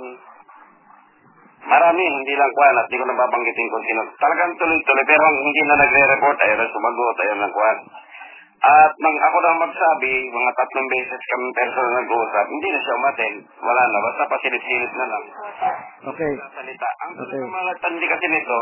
marami, 1.63 2.03
hindi 2.03 2.33
lang 2.37 2.51
kwan 2.53 2.75
at 2.77 2.85
hindi 2.87 3.01
ko 3.01 3.05
nababanggitin 3.09 3.71
kung 3.73 3.85
sino. 3.87 4.01
Talagang 4.19 4.51
tuloy-tuloy, 4.59 5.05
pero 5.07 5.25
hindi 5.31 5.61
na 5.65 5.75
nagre-report, 5.79 6.37
ayaw 6.37 6.57
na 6.59 6.73
sumagot, 6.73 7.15
ayaw 7.23 7.37
na 7.41 7.49
kwan. 7.49 7.77
At 8.63 8.95
nang 8.95 9.17
ako 9.19 9.37
na 9.43 9.59
magsabi, 9.59 10.11
mga 10.31 10.51
tatlong 10.55 10.87
beses 10.87 11.19
kami 11.19 11.51
personal 11.51 11.99
nag-uusap, 11.99 12.45
hindi 12.47 12.67
na 12.71 12.79
siya 12.79 12.95
umaten. 12.95 13.33
Wala 13.59 13.83
na, 13.91 13.97
basta 14.07 14.23
pasilip-silip 14.31 14.91
na 14.95 15.05
lang. 15.11 15.23
Okay. 16.15 16.31
Salita. 16.55 16.89
Ang 17.03 17.11
Okay. 17.27 17.43
mga 17.43 17.71
tandi 17.83 18.07
kasi 18.07 18.25
nito, 18.31 18.59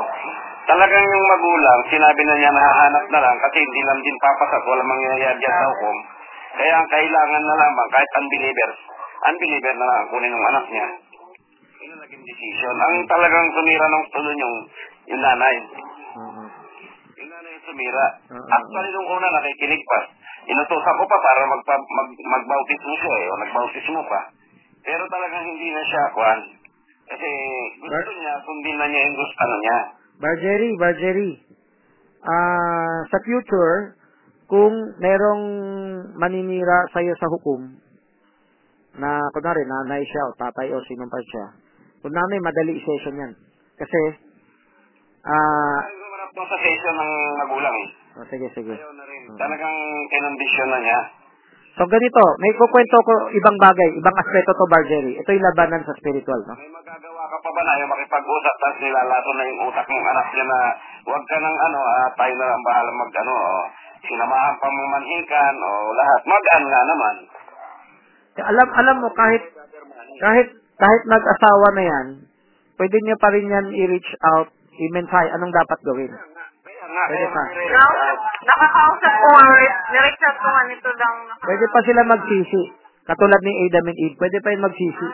talagang 0.66 1.06
yung 1.06 1.26
magulang, 1.30 1.80
sinabi 1.94 2.22
na 2.26 2.34
niya 2.34 2.50
nahahanap 2.50 3.06
na 3.14 3.20
lang 3.22 3.38
kasi 3.46 3.58
hindi 3.62 3.82
lang 3.86 4.00
din 4.02 4.18
papasat, 4.18 4.62
walang 4.66 4.90
mangyayari 4.90 5.38
sa 5.38 5.70
hukom. 5.70 5.98
Kaya 6.52 6.74
ang 6.82 6.90
kailangan 6.90 7.44
na 7.46 7.56
lamang, 7.62 7.90
kahit 7.94 8.10
unbelievers, 8.18 8.78
unbeliever 9.22 9.76
na 9.78 9.90
kunin 10.10 10.34
ng 10.34 10.48
anak 10.54 10.66
niya. 10.72 10.88
Yun 11.82 11.90
ang 11.98 12.02
naging 12.06 12.24
decision. 12.26 12.76
Ang 12.78 12.96
talagang 13.10 13.48
sumira 13.54 13.86
ng 13.90 14.06
tuloy 14.14 14.36
yung, 14.38 14.56
yung 15.10 15.22
nanay. 15.22 15.56
Mhm. 16.18 16.46
Yung 17.22 17.30
nanay 17.30 17.52
yung 17.58 17.66
sumira. 17.66 18.06
Oo. 18.34 18.46
Actually, 18.50 18.92
nung 18.94 19.10
una 19.10 19.28
nakikinig 19.30 19.84
pa. 19.86 20.00
Inutusan 20.42 20.98
ko 20.98 21.06
pa 21.06 21.18
para 21.22 21.42
magpa, 21.46 21.74
mag, 21.78 22.10
magbautismo 22.18 22.94
siya 22.98 23.14
eh, 23.22 23.28
o 23.30 23.34
nagbautismo 23.38 24.02
pa. 24.10 24.22
Pero 24.82 25.04
talagang 25.06 25.46
hindi 25.46 25.70
na 25.70 25.84
siya, 25.86 26.04
kwan. 26.18 26.40
Kasi 27.06 27.30
gusto 27.78 28.12
niya, 28.18 28.34
sundin 28.42 28.78
na 28.82 28.88
niya 28.90 29.02
yung 29.06 29.18
gusto 29.18 29.38
ano 29.38 29.56
niya. 29.62 29.78
Bargery, 30.22 30.70
Bargery. 30.82 31.32
Ah, 32.26 33.06
sa 33.10 33.18
future, 33.26 33.98
kung 34.50 34.74
merong 35.02 35.44
maninira 36.18 36.90
sa'yo 36.94 37.14
sa 37.18 37.30
hukom, 37.30 37.78
na, 38.98 39.24
kunwari, 39.32 39.64
nanay 39.64 40.04
siya 40.04 40.24
o 40.28 40.36
tatay 40.36 40.68
o 40.74 40.84
sinong 40.84 41.12
pa 41.12 41.20
siya, 41.24 41.46
kung 42.02 42.12
nanay, 42.12 42.40
madali 42.42 42.76
session 42.82 43.22
yan. 43.22 43.32
Kasi, 43.78 44.00
ah, 45.28 45.80
doon 46.32 46.48
sa 46.48 46.58
session 46.64 46.96
ng 46.96 47.12
magulang 47.44 47.76
eh. 47.76 47.88
oh, 48.20 48.26
sige, 48.32 48.48
sige. 48.56 48.76
Na 48.76 49.04
rin. 49.04 49.22
Talagang 49.36 49.78
kinondisyon 50.08 50.70
na 50.72 50.80
niya. 50.80 51.00
So, 51.80 51.88
ganito, 51.88 52.24
may 52.44 52.52
kukwento 52.56 53.00
ko 53.00 53.14
ibang 53.32 53.56
bagay, 53.56 53.90
ibang 53.96 54.16
aspeto 54.20 54.52
to, 54.52 54.66
Bargery. 54.68 55.16
Ito 55.16 55.30
yung 55.32 55.48
labanan 55.56 55.84
sa 55.88 55.96
spiritual, 55.96 56.44
no? 56.44 56.56
May 56.60 56.68
magagawa 56.68 57.24
ka 57.32 57.38
pa 57.40 57.50
ba 57.52 57.62
na 57.64 57.80
yung 57.80 57.92
makipag-usap 57.96 58.56
tapos 58.60 58.78
nilalaso 58.84 59.30
na 59.40 59.44
yung 59.48 59.60
utak 59.72 59.88
ng 59.88 60.04
anak 60.04 60.28
niya 60.36 60.46
na 60.52 60.60
huwag 61.08 61.24
ka 61.24 61.38
ng 61.40 61.58
ano, 61.72 61.80
ah, 61.80 62.08
tayo 62.20 62.34
na 62.36 62.48
lang 62.52 62.62
bahala 62.68 62.92
mag 62.92 63.12
ano, 63.24 63.34
oh, 63.40 63.64
sinamahan 64.04 64.56
pa 64.60 64.68
mo 64.68 64.84
manhikan 64.84 65.56
o 65.64 65.70
lahat. 65.96 66.22
Mag-an 66.28 66.64
nga 66.68 66.82
naman. 66.92 67.16
Alam, 68.40 68.68
alam 68.72 68.96
mo, 69.04 69.10
kahit, 69.12 69.44
kahit, 70.24 70.48
kahit 70.80 71.02
nag-asawa 71.04 71.68
na 71.76 71.84
yan, 71.84 72.08
pwede 72.80 72.98
niya 73.04 73.18
pa 73.20 73.30
rin 73.36 73.52
yan 73.52 73.68
i-reach 73.76 74.12
out, 74.36 74.48
i-mensahe, 74.72 75.28
anong 75.36 75.52
dapat 75.52 75.80
gawin. 75.84 76.12
Pwede 76.92 77.28
pa. 77.32 77.44
nakakausap 78.42 79.14
ko 79.22 79.28
nga, 79.36 79.46
nireach 79.94 80.24
out 80.28 80.38
ko 80.40 80.48
nga 80.50 80.64
nito 80.68 80.92
lang. 80.96 81.16
Pwede 81.40 81.66
pa 81.72 81.80
sila 81.88 82.02
magsisi. 82.04 82.64
Katulad 83.06 83.42
ni 83.44 83.54
Adam 83.68 83.90
and 83.90 84.00
Eve, 84.00 84.16
pwede 84.18 84.38
pa 84.40 84.50
yung 84.54 84.66
magsisi. 84.66 85.08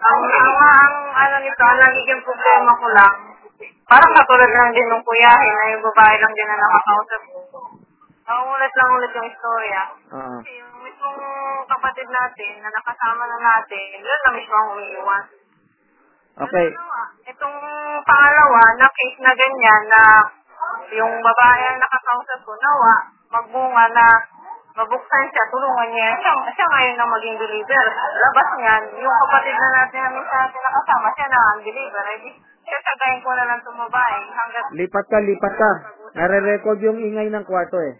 Ang 0.00 0.20
ang, 0.24 0.24
ang, 0.30 0.54
ang, 0.56 0.94
ano 1.14 1.36
nito, 1.44 1.62
ang 1.62 1.80
nagiging 1.80 2.22
problema 2.24 2.70
ko 2.76 2.86
lang, 2.94 3.14
parang 3.86 4.12
katulad 4.16 4.50
lang 4.50 4.70
din 4.72 4.88
ng 4.88 5.02
kuyahin 5.04 5.54
na 5.56 5.64
yung 5.74 5.84
babae 5.84 6.14
lang 6.16 6.32
din 6.32 6.46
na 6.48 6.56
nakakausap 6.58 7.22
ko. 7.28 7.38
Nauulit 8.30 8.72
lang 8.78 8.90
ulit 8.94 9.10
yung 9.10 9.26
istorya. 9.26 9.82
Oo. 10.14 10.38
Kasi 10.38 10.50
yung 10.62 10.74
mismong 10.86 11.18
kapatid 11.66 12.06
natin 12.06 12.52
na 12.62 12.70
nakasama 12.70 13.26
na 13.26 13.38
natin, 13.42 13.98
yun 13.98 14.20
na 14.22 14.30
mismo 14.38 14.54
ang 14.54 14.70
umiiwan. 14.78 15.24
Okay. 16.38 16.68
Ano, 16.70 16.86
ah, 16.94 17.08
itong 17.26 17.58
pangalawa 18.06 18.62
na 18.78 18.86
case 18.86 19.18
na 19.18 19.34
ganyan 19.34 19.82
na 19.90 20.02
yung 20.94 21.14
babae 21.18 21.62
ang 21.74 21.80
nakakausap 21.82 22.40
ko, 22.46 22.54
nawa, 22.54 22.94
magbunga 23.34 23.84
na 23.98 24.06
mabuksan 24.78 25.26
siya, 25.26 25.44
tulungan 25.50 25.90
niya. 25.90 26.14
Siya, 26.22 26.32
siya 26.54 26.66
ngayon 26.70 26.96
na 27.02 27.06
maging 27.10 27.34
believer. 27.34 27.86
Labas 28.14 28.48
niyan, 28.62 28.82
yung 29.02 29.16
kapatid 29.26 29.56
na 29.58 29.68
natin 29.74 30.00
na 30.06 30.10
minsan 30.14 30.38
natin 30.38 30.60
nakasama, 30.70 31.06
siya 31.18 31.26
na 31.26 31.40
ang 31.50 31.60
believer. 31.66 32.04
Eh, 32.14 32.18
di, 32.22 32.30
siya 32.62 32.78
sagayin 32.78 33.20
ko 33.26 33.30
na 33.34 33.44
lang 33.50 33.58
itong 33.58 33.80
babae 33.90 34.18
hanggat 34.30 34.64
Lipat 34.70 35.06
ka, 35.10 35.18
lipat 35.18 35.54
ka. 35.58 35.70
Nare-record 36.14 36.78
yung 36.86 36.98
ingay 37.02 37.26
ng 37.26 37.42
kwarto 37.42 37.82
eh. 37.82 37.98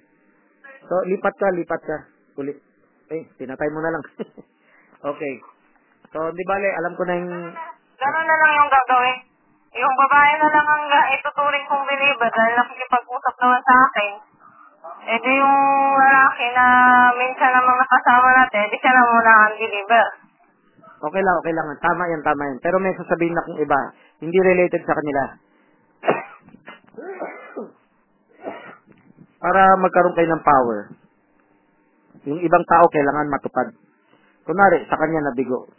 So, 0.91 0.99
lipat 1.07 1.35
ka, 1.39 1.55
lipat 1.55 1.83
ka. 1.87 1.97
Ulit. 2.43 2.59
Eh, 3.15 3.23
pinatay 3.39 3.71
mo 3.71 3.79
na 3.79 3.95
lang. 3.95 4.03
okay. 5.15 5.35
So, 6.11 6.19
di 6.35 6.43
bale, 6.43 6.67
alam 6.83 6.99
ko 6.99 7.07
na 7.07 7.15
yung... 7.15 7.35
Ganun 7.95 8.27
na 8.27 8.37
lang 8.43 8.53
yung 8.59 8.71
gagawin. 8.75 9.19
Yung 9.71 9.95
babae 9.95 10.33
na 10.35 10.49
lang 10.51 10.67
ang 10.67 10.85
uh, 10.91 11.07
ituturing 11.15 11.63
kong 11.71 11.87
believer 11.87 12.27
dahil 12.27 12.55
nakikipag-usap 12.59 13.35
naman 13.39 13.63
sa 13.63 13.75
akin. 13.87 14.13
Eh 15.15 15.19
di 15.23 15.33
yung 15.39 15.59
lalaki 15.95 16.47
na 16.59 16.67
minsan 17.15 17.55
naman 17.55 17.79
nakasama 17.79 18.29
natin, 18.35 18.67
di 18.67 18.79
siya 18.83 18.91
na 18.91 19.03
muna 19.07 19.33
ang 19.47 19.55
believer. 19.55 20.07
Okay 21.07 21.23
lang, 21.23 21.37
okay 21.39 21.55
lang. 21.55 21.67
Tama 21.79 22.03
yan, 22.11 22.23
tama 22.27 22.43
yan. 22.51 22.59
Pero 22.59 22.83
may 22.83 22.99
sasabihin 22.99 23.31
na 23.39 23.47
kung 23.47 23.63
iba. 23.63 23.81
Hindi 24.19 24.39
related 24.43 24.83
sa 24.83 24.99
kanila. 24.99 25.39
Para 29.41 29.75
magkaroon 29.81 30.17
kayo 30.17 30.29
ng 30.29 30.45
power. 30.45 30.81
Yung 32.29 32.41
ibang 32.45 32.65
tao 32.69 32.85
kailangan 32.93 33.33
matupad. 33.33 33.73
Kunwari, 34.45 34.85
sa 34.85 35.01
kanya 35.01 35.25
nabigo. 35.33 35.73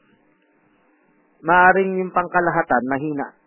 Maaring 1.46 2.01
yung 2.01 2.10
pangkalahatan, 2.13 2.84
mahina. 2.89 3.38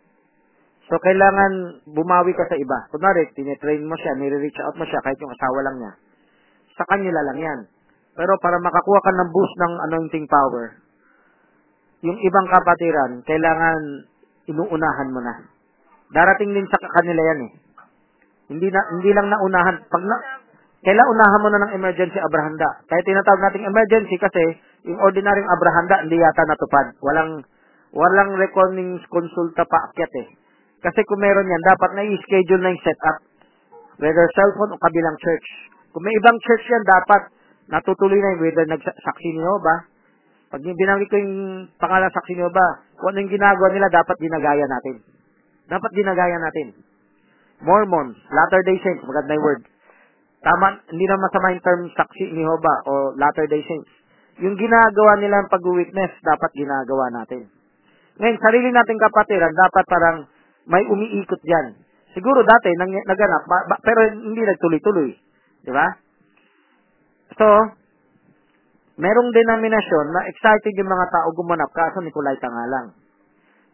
So, 0.86 1.00
kailangan 1.02 1.82
bumawi 1.90 2.30
ka 2.38 2.46
sa 2.46 2.54
iba. 2.54 2.86
Kunwari, 2.94 3.26
tinetrain 3.34 3.82
mo 3.82 3.98
siya, 3.98 4.14
nire-reach 4.14 4.62
out 4.62 4.78
mo 4.78 4.86
siya, 4.86 5.02
kahit 5.02 5.18
yung 5.18 5.34
asawa 5.34 5.58
lang 5.66 5.76
niya. 5.82 5.92
Sa 6.78 6.84
kanila 6.86 7.20
lang 7.32 7.38
yan. 7.42 7.60
Pero 8.14 8.38
para 8.38 8.62
makakuha 8.62 9.00
ka 9.02 9.10
ng 9.10 9.30
boost 9.34 9.54
ng 9.58 9.74
anointing 9.90 10.26
power, 10.30 10.78
yung 12.04 12.18
ibang 12.20 12.46
kapatiran, 12.46 13.24
kailangan 13.26 14.06
inuunahan 14.46 15.10
mo 15.10 15.20
na. 15.24 15.34
Darating 16.12 16.52
din 16.52 16.68
sa 16.70 16.78
kanila 16.78 17.22
yan 17.34 17.40
eh. 17.48 17.52
Hindi 18.48 18.68
na 18.68 18.80
hindi 18.92 19.10
lang 19.16 19.32
naunahan 19.32 19.76
pag 19.88 20.04
na 20.04 20.16
kailan 20.84 21.06
unahan 21.08 21.40
mo 21.40 21.48
na 21.48 21.62
ng 21.64 21.72
emergency 21.80 22.20
abrahanda. 22.20 22.84
Kaya 22.84 23.00
tinatawag 23.08 23.40
nating 23.40 23.64
emergency 23.64 24.16
kasi 24.20 24.42
yung 24.84 25.00
ordinaryong 25.00 25.48
abrahanda 25.48 26.04
hindi 26.04 26.20
yata 26.20 26.44
natupad. 26.44 26.92
Walang 27.00 27.40
walang 27.96 28.36
reckoning 28.36 29.00
konsulta 29.08 29.64
pa 29.64 29.88
akyat 29.88 30.12
eh. 30.20 30.28
Kasi 30.84 31.00
kung 31.08 31.16
meron 31.16 31.48
yan, 31.48 31.64
dapat 31.64 31.96
na 31.96 32.04
i-schedule 32.04 32.60
na 32.60 32.68
yung 32.68 32.84
setup. 32.84 33.16
Whether 33.96 34.28
cellphone 34.36 34.76
o 34.76 34.76
kabilang 34.76 35.16
church. 35.16 35.48
Kung 35.96 36.04
may 36.04 36.12
ibang 36.12 36.36
church 36.36 36.64
yan, 36.68 36.84
dapat 36.84 37.32
natutuloy 37.72 38.20
na 38.20 38.36
yung 38.36 38.42
whether 38.44 38.68
nagsaksi 38.68 39.28
niyo 39.32 39.56
ba. 39.64 39.88
Pag 40.52 40.60
binanggit 40.60 41.08
ko 41.08 41.16
yung 41.16 41.66
pangalan 41.80 42.12
saksi 42.12 42.36
niyo 42.36 42.52
ba, 42.52 42.84
kung 43.00 43.16
ano 43.16 43.24
yung 43.24 43.32
ginagawa 43.32 43.72
nila, 43.72 43.88
dapat 43.88 44.16
ginagaya 44.20 44.66
natin. 44.68 45.00
Dapat 45.72 45.90
ginagaya 45.96 46.36
natin. 46.36 46.66
Mormons, 47.64 48.20
Latter-day 48.28 48.76
Saints, 48.84 49.02
maganda 49.08 49.32
yung 49.32 49.44
word. 49.44 49.62
Tama, 50.44 50.84
hindi 50.92 51.04
na 51.08 51.16
masama 51.16 51.56
yung 51.56 51.64
term 51.64 51.82
saksi 51.96 52.24
ni 52.36 52.44
Jehovah 52.44 52.78
o 52.84 52.92
Latter-day 53.16 53.64
Saints. 53.64 53.92
Yung 54.44 54.54
ginagawa 54.60 55.16
nila 55.16 55.48
pag-witness, 55.48 56.12
dapat 56.20 56.50
ginagawa 56.52 57.08
natin. 57.16 57.48
Ngayon, 58.20 58.38
sarili 58.38 58.68
nating 58.68 59.00
kapatiran, 59.00 59.56
dapat 59.56 59.84
parang 59.88 60.16
may 60.68 60.84
umiikot 60.84 61.40
dyan. 61.40 61.80
Siguro 62.12 62.44
dati, 62.44 62.70
nang, 62.78 62.92
naganap, 62.92 63.42
ba, 63.48 63.58
ba, 63.72 63.76
pero 63.82 64.06
hindi 64.12 64.44
nagtuloy-tuloy. 64.44 65.10
Di 65.64 65.72
ba? 65.72 65.86
So, 67.34 67.46
merong 69.00 69.30
denominasyon 69.34 70.06
na 70.14 70.28
excited 70.30 70.74
yung 70.78 70.92
mga 70.92 71.06
tao 71.10 71.28
gumanap, 71.34 71.72
kaso 71.74 71.98
Nicolay 72.04 72.38
nga 72.38 72.66
lang. 72.70 72.86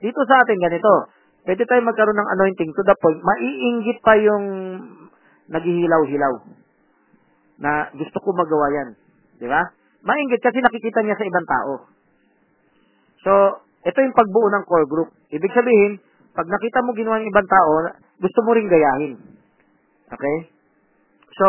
Dito 0.00 0.20
sa 0.24 0.40
atin, 0.40 0.56
ganito, 0.56 0.92
pwede 1.44 1.62
tayo 1.64 1.80
magkaroon 1.84 2.18
ng 2.18 2.32
anointing 2.38 2.70
to 2.74 2.82
the 2.84 2.96
point, 3.00 3.20
maiinggit 3.20 3.98
pa 4.04 4.14
yung 4.20 4.44
naghihilaw-hilaw 5.50 6.34
na 7.60 7.92
gusto 7.92 8.16
ko 8.22 8.28
magawa 8.32 8.66
yan. 8.72 8.88
Di 9.36 9.46
ba? 9.48 9.62
Mainggit 10.00 10.40
kasi 10.40 10.64
nakikita 10.64 11.04
niya 11.04 11.16
sa 11.16 11.28
ibang 11.28 11.46
tao. 11.48 11.72
So, 13.20 13.32
ito 13.84 13.98
yung 14.00 14.16
pagbuo 14.16 14.48
ng 14.48 14.64
core 14.64 14.88
group. 14.88 15.10
Ibig 15.28 15.52
sabihin, 15.52 16.00
pag 16.32 16.48
nakita 16.48 16.80
mo 16.84 16.96
ginawa 16.96 17.20
ng 17.20 17.28
ibang 17.28 17.48
tao, 17.48 17.72
gusto 18.16 18.38
mo 18.44 18.56
ring 18.56 18.68
gayahin. 18.68 19.20
Okay? 20.08 20.36
So, 21.36 21.46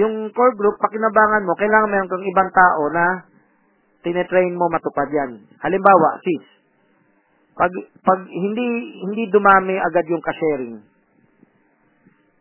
yung 0.00 0.32
core 0.32 0.56
group, 0.56 0.80
pakinabangan 0.80 1.44
mo, 1.44 1.52
kailangan 1.56 1.92
meron 1.92 2.08
kang 2.08 2.24
ibang 2.24 2.50
tao 2.52 2.82
na 2.92 3.04
tinetrain 4.04 4.56
mo 4.56 4.72
matupad 4.72 5.08
yan. 5.12 5.44
Halimbawa, 5.60 6.20
sis, 6.24 6.44
pag, 7.58 7.72
pag 8.06 8.20
hindi, 8.30 8.66
hindi 9.02 9.26
dumami 9.34 9.74
agad 9.82 10.06
yung 10.06 10.22
ka-sharing, 10.22 10.78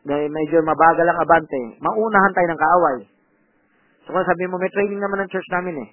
dahil 0.07 0.29
medyo 0.29 0.63
mabagal 0.63 1.03
ang 1.03 1.19
abante, 1.19 1.61
maunahan 1.83 2.31
tayo 2.37 2.47
ng 2.47 2.61
kaaway. 2.61 2.97
So, 4.07 4.15
kung 4.15 4.23
sabi 4.23 4.47
mo, 4.47 4.55
may 4.55 4.71
training 4.71 5.03
naman 5.03 5.25
ng 5.25 5.31
church 5.33 5.49
namin 5.51 5.83
eh. 5.83 5.89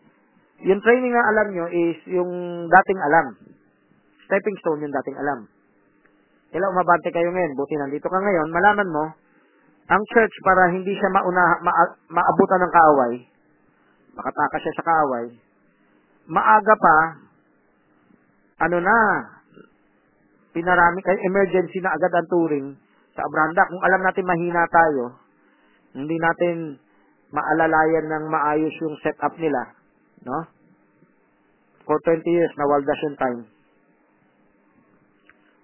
Yung 0.70 0.78
training 0.78 1.10
na 1.10 1.24
alam 1.34 1.46
nyo 1.50 1.66
is 1.66 1.98
yung 2.06 2.30
dating 2.70 3.00
alam. 3.02 3.26
Stepping 4.30 4.56
stone 4.62 4.86
yung 4.86 4.94
dating 5.02 5.18
alam. 5.18 5.50
Kailan 6.54 6.70
umabante 6.70 7.10
kayo 7.10 7.34
ngayon, 7.34 7.58
buti 7.58 7.74
nandito 7.74 8.06
ka 8.06 8.18
ngayon, 8.22 8.54
malaman 8.54 8.88
mo, 8.94 9.04
ang 9.90 10.02
church 10.14 10.34
para 10.46 10.70
hindi 10.70 10.94
siya 10.94 11.10
mauna, 11.10 11.58
ma, 11.66 11.72
maabutan 12.14 12.62
ng 12.62 12.72
kaaway, 12.72 13.14
makatakas 14.14 14.60
siya 14.62 14.74
sa 14.78 14.86
kaaway, 14.86 15.26
maaga 16.30 16.74
pa, 16.78 16.96
ano 18.60 18.78
na, 18.78 18.98
pinarami 20.54 21.00
kayo, 21.02 21.18
emergency 21.26 21.82
na 21.82 21.94
agad 21.94 22.12
ang 22.14 22.28
touring 22.30 22.68
sa 23.14 23.26
Abranda. 23.26 23.66
Kung 23.66 23.82
alam 23.82 24.00
natin 24.02 24.24
mahina 24.26 24.62
tayo, 24.70 25.04
hindi 25.94 26.16
natin 26.18 26.78
maalalayan 27.34 28.06
ng 28.06 28.24
maayos 28.30 28.74
yung 28.78 28.94
setup 29.02 29.34
nila, 29.38 29.74
no? 30.22 30.46
For 31.84 31.98
20 32.00 32.22
years, 32.24 32.52
nawaldas 32.56 33.00
yung 33.04 33.18
time. 33.18 33.40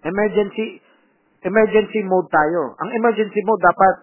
Emergency, 0.05 0.83
emergency 1.47 2.01
mode 2.05 2.29
tayo. 2.29 2.77
Ang 2.83 2.91
emergency 2.99 3.41
mode 3.47 3.63
dapat 3.65 3.95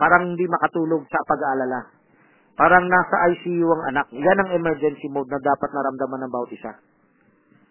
parang 0.00 0.32
hindi 0.32 0.46
makatulog 0.48 1.04
sa 1.10 1.20
pag-aalala. 1.28 1.99
Parang 2.60 2.84
nasa 2.92 3.16
ICU 3.32 3.64
ang 3.64 3.82
anak. 3.88 4.12
Yan 4.12 4.36
ang 4.36 4.52
emergency 4.52 5.08
mode 5.08 5.32
na 5.32 5.40
dapat 5.40 5.72
naramdaman 5.72 6.28
ng 6.28 6.32
bawat 6.36 6.52
isa. 6.52 6.76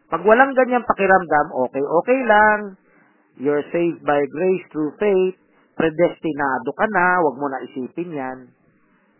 Pag 0.09 0.25
walang 0.25 0.57
ganyang 0.57 0.81
pakiramdam, 0.81 1.53
okay, 1.69 1.85
okay 1.85 2.19
lang. 2.25 2.59
You're 3.37 3.61
saved 3.69 4.01
by 4.01 4.17
grace 4.17 4.65
through 4.73 4.97
faith. 4.97 5.37
Predestinado 5.77 6.73
ka 6.73 6.89
na. 6.89 7.21
Huwag 7.21 7.37
mo 7.37 7.45
na 7.53 7.61
isipin 7.69 8.17
yan. 8.17 8.49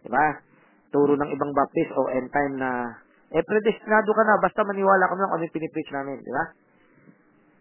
Diba? 0.02 0.42
Turo 0.90 1.14
ng 1.14 1.30
ibang 1.38 1.54
baptist 1.54 1.94
o 1.94 2.10
end 2.18 2.34
time 2.34 2.58
na, 2.58 2.98
eh, 3.30 3.46
predestinado 3.46 4.10
ka 4.10 4.26
na. 4.26 4.42
Basta 4.42 4.66
maniwala 4.66 5.06
ka 5.06 5.14
lang 5.22 5.30
kung 5.30 5.38
ano 5.38 5.54
pinipreach 5.54 5.94
namin. 5.94 6.18
Diba? 6.26 6.44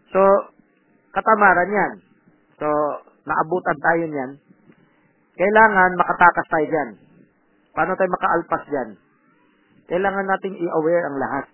So, 0.09 0.21
katamaran 1.13 1.69
yan. 1.69 1.93
So, 2.57 2.65
naabutan 3.29 3.77
tayo 3.77 4.03
niyan. 4.09 4.31
Kailangan 5.37 5.93
makatakas 5.93 6.49
tayo 6.49 6.65
dyan. 6.73 7.08
Paano 7.79 7.95
tayo 7.95 8.11
makaalpas 8.11 8.63
dyan? 8.67 8.89
Kailangan 9.87 10.27
nating 10.27 10.59
i-aware 10.59 11.03
ang 11.07 11.15
lahat. 11.15 11.45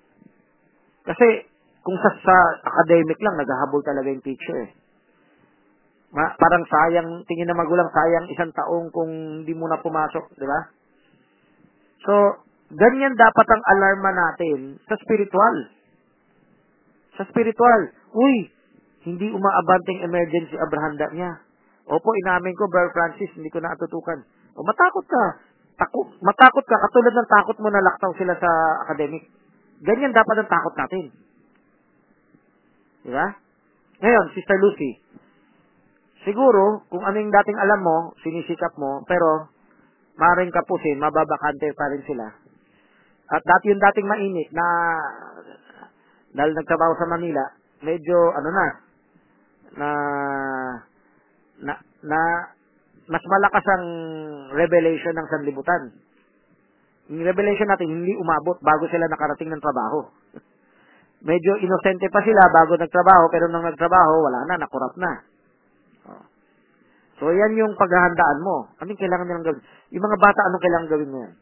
Kasi, 1.05 1.45
kung 1.85 1.93
sa, 2.01 2.09
sa 2.25 2.35
academic 2.65 3.21
lang, 3.21 3.37
naghahabol 3.37 3.85
talaga 3.85 4.09
yung 4.09 4.25
teacher. 4.25 4.73
Ma, 6.09 6.33
parang 6.33 6.65
sayang, 6.65 7.21
tingin 7.29 7.45
na 7.45 7.53
magulang, 7.53 7.93
sayang 7.93 8.25
isang 8.33 8.49
taong 8.57 8.89
kung 8.89 9.45
hindi 9.45 9.53
mo 9.53 9.69
na 9.69 9.77
pumasok, 9.77 10.33
di 10.33 10.49
ba? 10.49 10.65
So, 12.09 12.41
ganyan 12.73 13.13
dapat 13.13 13.45
ang 13.45 13.63
alarma 13.77 14.09
natin 14.09 14.81
sa 14.89 14.97
spiritual. 15.05 15.55
Sa 17.21 17.29
spiritual. 17.29 17.93
Uy, 18.17 18.49
hindi 19.05 19.29
umaabanteng 19.29 20.01
emergency 20.09 20.57
abrahanda 20.57 21.05
niya. 21.13 21.37
Opo, 21.85 22.09
inamin 22.25 22.57
ko, 22.57 22.65
Brother 22.65 22.89
Francis, 22.97 23.29
hindi 23.37 23.53
ko 23.53 23.61
natutukan. 23.61 24.25
O, 24.57 24.65
matakot 24.65 25.05
ka. 25.05 25.44
Takot, 25.75 26.07
matakot 26.23 26.63
ka, 26.63 26.77
katulad 26.87 27.13
ng 27.15 27.31
takot 27.31 27.57
mo 27.59 27.67
na 27.67 27.83
laktaw 27.83 28.11
sila 28.15 28.35
sa 28.39 28.49
academic. 28.87 29.27
Ganyan 29.83 30.15
dapat 30.15 30.35
ang 30.39 30.49
takot 30.49 30.75
natin. 30.79 31.05
Di 33.03 33.11
ba? 33.11 33.27
Ngayon, 33.99 34.25
Sister 34.31 34.57
Lucy, 34.59 34.91
siguro, 36.23 36.87
kung 36.87 37.03
anong 37.03 37.31
dating 37.31 37.59
alam 37.59 37.79
mo, 37.83 38.15
sinisikap 38.23 38.71
mo, 38.79 39.03
pero 39.03 39.51
maaaring 40.15 40.51
kapusin, 40.55 40.99
mababakante 40.99 41.67
pa 41.75 41.91
rin 41.91 42.03
sila. 42.07 42.27
At 43.35 43.41
dati 43.43 43.73
yung 43.73 43.83
dating 43.83 44.07
mainit 44.07 44.49
na 44.55 44.65
dahil 46.35 46.51
nagtrabaho 46.51 46.93
sa 46.99 47.09
Manila, 47.09 47.43
medyo 47.83 48.17
ano 48.35 48.49
na, 48.51 48.65
na 49.75 49.89
na 51.55 51.73
na 52.03 52.19
mas 53.05 53.23
malakas 53.25 53.65
ang 53.69 53.85
revelation 54.53 55.13
ng 55.13 55.27
sanlibutan. 55.29 55.83
Yung 57.13 57.21
revelation 57.21 57.69
natin 57.69 57.89
hindi 57.89 58.17
umabot 58.17 58.57
bago 58.65 58.89
sila 58.89 59.05
nakarating 59.05 59.53
ng 59.53 59.61
trabaho. 59.61 60.09
Medyo 61.29 61.61
inosente 61.61 62.09
pa 62.09 62.21
sila 62.25 62.41
bago 62.49 62.77
nagtrabaho 62.77 63.25
pero 63.29 63.45
nung 63.49 63.65
nagtrabaho 63.65 64.13
wala 64.25 64.39
na, 64.49 64.61
nakurap 64.61 64.93
na. 64.97 65.11
Oh. 66.09 66.25
So 67.21 67.29
yan 67.29 67.53
yung 67.53 67.77
paghahandaan 67.77 68.39
mo. 68.41 68.73
Anong 68.81 68.97
kailangan 68.97 69.25
nilang 69.29 69.45
gawin? 69.45 69.61
Yung 69.93 70.03
mga 70.05 70.17
bata 70.17 70.41
anong 70.49 70.63
kailangan 70.65 70.89
gawin 70.89 71.11
ngayon? 71.13 71.33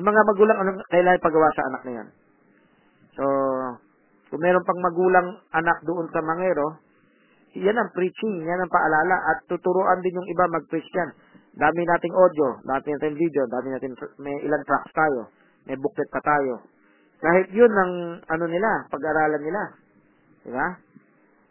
Yung 0.00 0.06
mga 0.06 0.20
magulang 0.26 0.58
anong 0.64 0.78
kailangan 0.88 1.20
pagawa 1.22 1.48
sa 1.52 1.64
anak 1.68 1.82
na 1.84 1.92
yan? 2.02 2.08
So, 3.16 3.24
kung 4.28 4.40
meron 4.44 4.66
pang 4.66 4.80
magulang 4.84 5.40
anak 5.56 5.78
doon 5.88 6.10
sa 6.12 6.20
Mangero, 6.20 6.76
yan 7.54 7.76
ang 7.78 7.90
preaching, 7.94 8.42
yan 8.42 8.60
ang 8.60 8.72
paalala 8.72 9.16
at 9.30 9.46
tuturuan 9.46 10.02
din 10.02 10.16
yung 10.18 10.28
iba 10.28 10.44
mag-preach 10.50 10.90
yan. 10.90 11.10
Dami 11.56 11.80
nating 11.86 12.12
audio, 12.12 12.60
dami 12.66 12.88
nating 12.96 13.16
video, 13.16 13.42
dami 13.48 13.68
natin 13.72 13.96
may 14.20 14.36
ilang 14.44 14.64
tracks 14.66 14.92
tayo, 14.92 15.30
may 15.64 15.76
booklet 15.78 16.10
pa 16.12 16.20
tayo. 16.20 16.60
Kahit 17.16 17.48
yun 17.54 17.72
ang 17.72 18.20
ano 18.28 18.44
nila, 18.44 18.84
pag-aralan 18.92 19.40
nila. 19.40 19.62
Di 20.44 20.52
ba? 20.52 20.68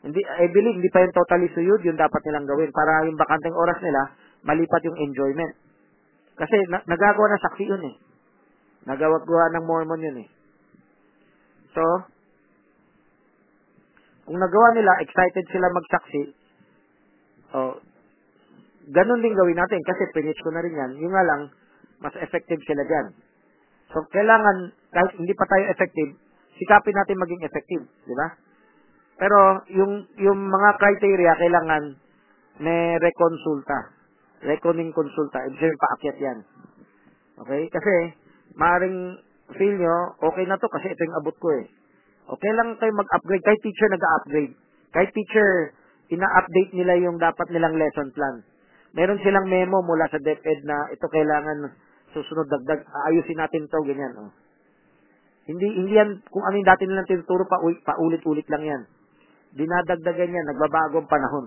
Hindi, 0.06 0.22
I 0.22 0.46
believe, 0.54 0.78
hindi 0.78 0.94
pa 0.94 1.02
yung 1.02 1.18
totally 1.18 1.50
suyod, 1.58 1.82
yun 1.82 1.98
dapat 1.98 2.22
nilang 2.30 2.46
gawin 2.46 2.70
para 2.70 3.10
yung 3.10 3.18
bakanteng 3.18 3.58
oras 3.58 3.82
nila, 3.82 4.14
malipat 4.46 4.82
yung 4.86 4.98
enjoyment. 5.02 5.58
Kasi 6.38 6.54
na, 6.70 6.86
nagagawa 6.86 7.34
ng 7.34 7.44
saksi 7.50 7.64
yun 7.66 7.84
eh. 7.90 7.96
Nagawa 8.86 9.18
ng 9.26 9.66
Mormon 9.66 10.06
yun 10.06 10.18
eh. 10.22 10.30
So, 11.74 11.82
kung 14.26 14.38
nagawa 14.42 14.68
nila, 14.74 14.92
excited 15.06 15.46
sila 15.54 15.70
magsaksi, 15.70 16.22
oh, 17.54 17.78
ganun 18.90 19.22
din 19.22 19.38
gawin 19.38 19.58
natin 19.58 19.82
kasi 19.86 20.10
pinitch 20.14 20.42
ko 20.42 20.50
na 20.54 20.66
rin 20.66 20.74
yan. 20.74 20.92
Yung 21.02 21.14
nga 21.14 21.26
lang, 21.26 21.42
mas 22.02 22.14
effective 22.18 22.62
sila 22.66 22.84
dyan. 22.86 23.14
So, 23.94 24.02
kailangan, 24.10 24.74
kahit 24.92 25.14
hindi 25.18 25.34
pa 25.38 25.46
tayo 25.46 25.70
effective, 25.70 26.18
sikapin 26.58 26.98
natin 26.98 27.22
maging 27.22 27.46
effective. 27.46 27.86
Di 27.86 28.16
ba? 28.18 28.28
Pero, 29.16 29.40
yung, 29.72 30.10
yung 30.20 30.40
mga 30.42 30.70
criteria, 30.82 31.38
kailangan 31.38 31.84
may 32.60 32.98
reconsulta. 32.98 33.94
Reconing 34.44 34.92
consulta. 34.92 35.46
Ibig 35.48 35.58
sabihin, 35.58 35.80
paakyat 35.80 36.18
yan. 36.20 36.38
Okay? 37.46 37.62
Kasi, 37.72 37.94
maring 38.58 39.22
feel 39.54 39.76
nyo, 39.78 40.18
okay 40.20 40.46
na 40.50 40.58
to 40.58 40.68
kasi 40.68 40.90
ito 40.90 41.02
yung 41.06 41.18
abot 41.22 41.36
ko 41.38 41.48
eh. 41.62 41.66
Okay 42.26 42.52
lang 42.58 42.74
kayo 42.82 42.92
mag-upgrade. 42.98 43.44
Kahit 43.46 43.62
teacher 43.62 43.90
nag-upgrade. 43.94 44.54
Kahit 44.90 45.10
teacher, 45.14 45.76
ina-update 46.10 46.72
nila 46.74 46.94
yung 47.06 47.22
dapat 47.22 47.48
nilang 47.54 47.78
lesson 47.78 48.10
plan. 48.16 48.42
Meron 48.96 49.22
silang 49.22 49.46
memo 49.52 49.84
mula 49.84 50.08
sa 50.08 50.18
DepEd 50.18 50.64
na 50.64 50.90
ito 50.90 51.06
kailangan 51.12 51.70
susunod 52.16 52.48
dagdag, 52.48 52.88
ayusin 53.12 53.36
natin 53.36 53.68
to, 53.68 53.80
ganyan. 53.84 54.16
Oh. 54.16 54.32
Hindi, 55.46 55.68
hindi 55.68 55.94
yan, 56.00 56.24
kung 56.32 56.48
ano 56.48 56.56
yung 56.56 56.70
dati 56.70 56.88
nilang 56.88 57.06
tinuturo, 57.12 57.44
pa, 57.44 57.60
paulit-ulit 57.60 58.48
lang 58.48 58.64
yan. 58.64 58.82
Dinadagdagan 59.60 60.32
yan, 60.32 60.46
nagbabago 60.48 61.04
ang 61.04 61.12
panahon. 61.12 61.46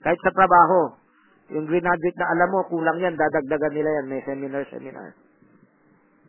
Kahit 0.00 0.22
sa 0.22 0.30
trabaho, 0.30 0.94
yung 1.50 1.66
graduate 1.66 2.18
na 2.22 2.30
alam 2.32 2.48
mo, 2.54 2.64
kulang 2.70 3.02
yan, 3.02 3.18
dadagdagan 3.18 3.74
nila 3.74 3.90
yan, 4.00 4.06
may 4.06 4.22
seminar, 4.22 4.62
seminar. 4.70 5.10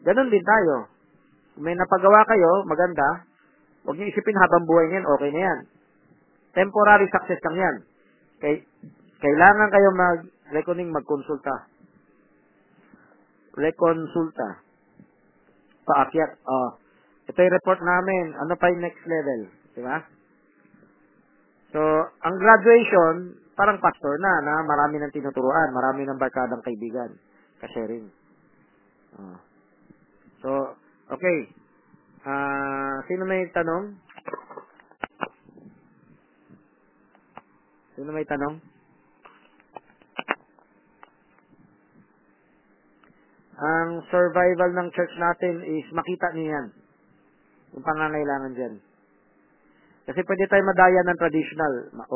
Ganon 0.02 0.34
din 0.34 0.42
tayo. 0.42 0.90
Kung 1.54 1.70
may 1.70 1.78
napagawa 1.78 2.26
kayo, 2.26 2.66
maganda, 2.66 3.27
huwag 3.88 3.96
niyo 3.96 4.12
isipin 4.12 4.36
habang 4.36 4.68
buhay 4.68 4.86
niyan, 4.92 5.06
okay 5.08 5.30
na 5.32 5.42
yan. 5.48 5.60
Temporary 6.52 7.08
success 7.08 7.40
lang 7.48 7.58
yan. 7.58 7.76
Kay, 8.44 8.56
kailangan 9.24 9.72
kayo 9.72 9.90
mag-reckoning, 9.96 10.92
magkonsulta 10.92 11.78
reconsulta. 13.58 14.62
Paakyat. 15.84 16.32
Oh. 16.46 16.78
Ito 17.28 17.40
yung 17.42 17.58
report 17.58 17.82
namin. 17.82 18.38
Ano 18.38 18.54
pa 18.56 18.70
yung 18.70 18.86
next 18.86 19.04
level? 19.04 19.42
Di 19.74 19.82
ba? 19.82 19.98
So, 21.74 21.82
ang 22.24 22.36
graduation, 22.40 23.36
parang 23.58 23.82
pastor 23.84 24.16
na, 24.22 24.34
na 24.46 24.54
marami 24.64 25.02
nang 25.02 25.12
tinuturuan, 25.12 25.76
marami 25.76 26.08
ng 26.08 26.22
barkadang 26.22 26.64
kaibigan. 26.64 27.12
Ka-sharing. 27.60 28.08
Oh. 29.18 29.38
So, 30.46 30.50
okay. 31.12 31.52
Uh, 32.28 33.00
sino 33.08 33.24
may 33.24 33.48
tanong? 33.56 33.96
Sino 37.96 38.12
may 38.12 38.28
tanong? 38.28 38.60
ang 43.58 44.06
survival 44.14 44.70
ng 44.78 44.88
church 44.94 45.14
natin 45.18 45.66
is 45.66 45.86
makita 45.90 46.30
niyo 46.38 46.46
yan. 46.54 46.68
Yung 47.74 47.84
pangangailangan 47.84 48.54
dyan. 48.54 48.74
Kasi 50.08 50.22
pwede 50.24 50.46
tayo 50.48 50.64
madaya 50.64 51.02
ng 51.04 51.20
traditional. 51.20 51.74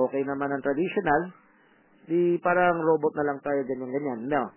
Okay 0.07 0.21
naman 0.23 0.53
ang 0.53 0.61
traditional. 0.61 1.33
Di 2.05 2.37
parang 2.39 2.77
robot 2.79 3.13
na 3.17 3.25
lang 3.25 3.41
tayo 3.41 3.57
ganyan-ganyan. 3.65 4.29
No. 4.29 4.53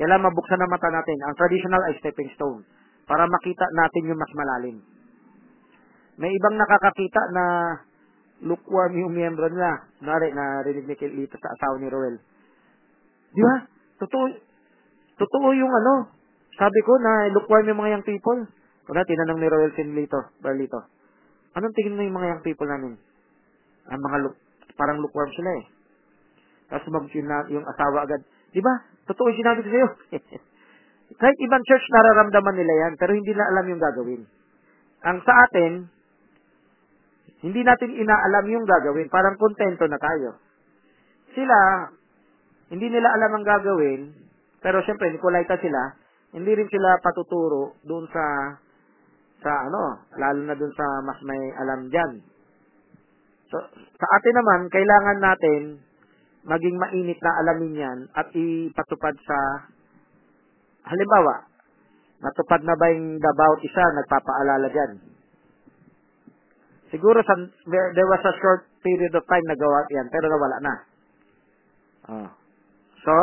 Kailangan 0.00 0.32
mabuksan 0.32 0.58
ang 0.58 0.72
mata 0.72 0.88
natin. 0.88 1.18
Ang 1.20 1.34
traditional 1.36 1.82
ay 1.84 1.94
stepping 2.00 2.32
stone. 2.34 2.64
Para 3.04 3.28
makita 3.28 3.68
natin 3.76 4.08
yung 4.08 4.18
mas 4.18 4.32
malalim. 4.32 4.76
May 6.20 6.32
ibang 6.36 6.56
nakakakita 6.60 7.22
na 7.32 7.44
lukewarm 8.42 8.92
yung 8.98 9.12
miyembro 9.14 9.48
nila. 9.48 9.86
Nari, 10.02 10.34
narinig 10.34 10.86
ni 10.90 10.96
Kilito 10.98 11.38
sa 11.38 11.52
asawa 11.54 11.78
ni 11.78 11.88
Roel. 11.88 12.16
Di 13.32 13.40
ba? 13.40 13.54
Totoo, 14.02 14.24
totoo 15.16 15.48
yung 15.56 15.72
ano, 15.72 16.10
sabi 16.58 16.78
ko 16.84 16.92
na 17.00 17.32
lukewarm 17.32 17.64
yung 17.70 17.80
mga 17.80 17.92
young 17.98 18.06
people. 18.06 18.40
Kuna, 18.82 19.06
tinanong 19.06 19.40
ni 19.40 19.48
Royal 19.48 19.72
Sinlito, 19.78 20.20
Barlito. 20.42 20.90
Anong 21.54 21.72
tingin 21.78 21.96
mo 21.96 22.02
yung 22.02 22.16
mga 22.18 22.28
young 22.34 22.44
people 22.44 22.66
namin? 22.66 22.98
Ang 23.88 24.00
mga 24.02 24.16
look, 24.26 24.36
parang 24.74 24.98
lukewarm 25.00 25.30
sila 25.32 25.50
eh. 25.62 25.64
Tapos 26.68 26.88
mag 26.90 27.06
yung 27.48 27.64
asawa 27.68 28.04
agad. 28.04 28.20
Di 28.50 28.60
ba? 28.60 28.74
Totoo 29.06 29.30
yung 29.30 29.40
sinabi 29.40 29.60
ko 29.64 29.68
sa'yo. 29.70 29.88
Kahit 31.20 31.38
ibang 31.44 31.62
church, 31.68 31.84
nararamdaman 31.92 32.56
nila 32.56 32.74
yan, 32.88 32.92
pero 32.96 33.12
hindi 33.12 33.32
na 33.36 33.44
alam 33.52 33.64
yung 33.68 33.82
gagawin. 33.82 34.22
Ang 35.04 35.18
sa 35.22 35.34
atin, 35.44 35.92
hindi 37.42 37.60
natin 37.66 37.90
inaalam 37.98 38.46
yung 38.46 38.62
gagawin. 38.62 39.10
Parang 39.10 39.34
kontento 39.34 39.84
na 39.90 39.98
tayo. 39.98 40.38
Sila, 41.34 41.58
hindi 42.70 42.86
nila 42.86 43.10
alam 43.10 43.36
ang 43.36 43.44
gagawin, 43.44 44.14
pero 44.62 44.78
syempre, 44.86 45.10
Nicolaita 45.10 45.58
sila, 45.58 45.98
hindi 46.32 46.54
rin 46.54 46.70
sila 46.70 47.02
patuturo 47.02 47.76
doon 47.82 48.06
sa 48.08 48.24
sa 49.42 49.52
ano, 49.66 50.06
lalo 50.16 50.40
na 50.46 50.54
doon 50.54 50.70
sa 50.70 50.86
mas 51.02 51.18
may 51.26 51.42
alam 51.58 51.90
diyan. 51.90 52.12
So, 53.50 53.58
sa 53.74 54.06
atin 54.16 54.34
naman, 54.38 54.70
kailangan 54.70 55.18
natin 55.18 55.62
maging 56.46 56.78
mainit 56.78 57.18
na 57.18 57.32
alamin 57.42 57.74
yan 57.74 57.98
at 58.14 58.30
ipatupad 58.32 59.18
sa 59.26 59.38
halimbawa, 60.86 61.46
natupad 62.22 62.62
na 62.62 62.78
ba 62.78 62.86
yung 62.94 63.18
Davao 63.18 63.58
isa, 63.60 63.82
nagpapaalala 63.98 64.70
dyan. 64.70 65.11
Siguro 66.92 67.24
sa, 67.24 67.34
there, 67.72 67.88
there 67.96 68.04
was 68.04 68.20
a 68.20 68.34
short 68.36 68.68
period 68.84 69.16
of 69.16 69.24
time 69.24 69.46
nagawa 69.48 69.88
yan, 69.88 70.06
pero 70.12 70.28
nawala 70.28 70.58
na. 70.60 70.74
Oh. 72.12 72.28
So, 73.00 73.14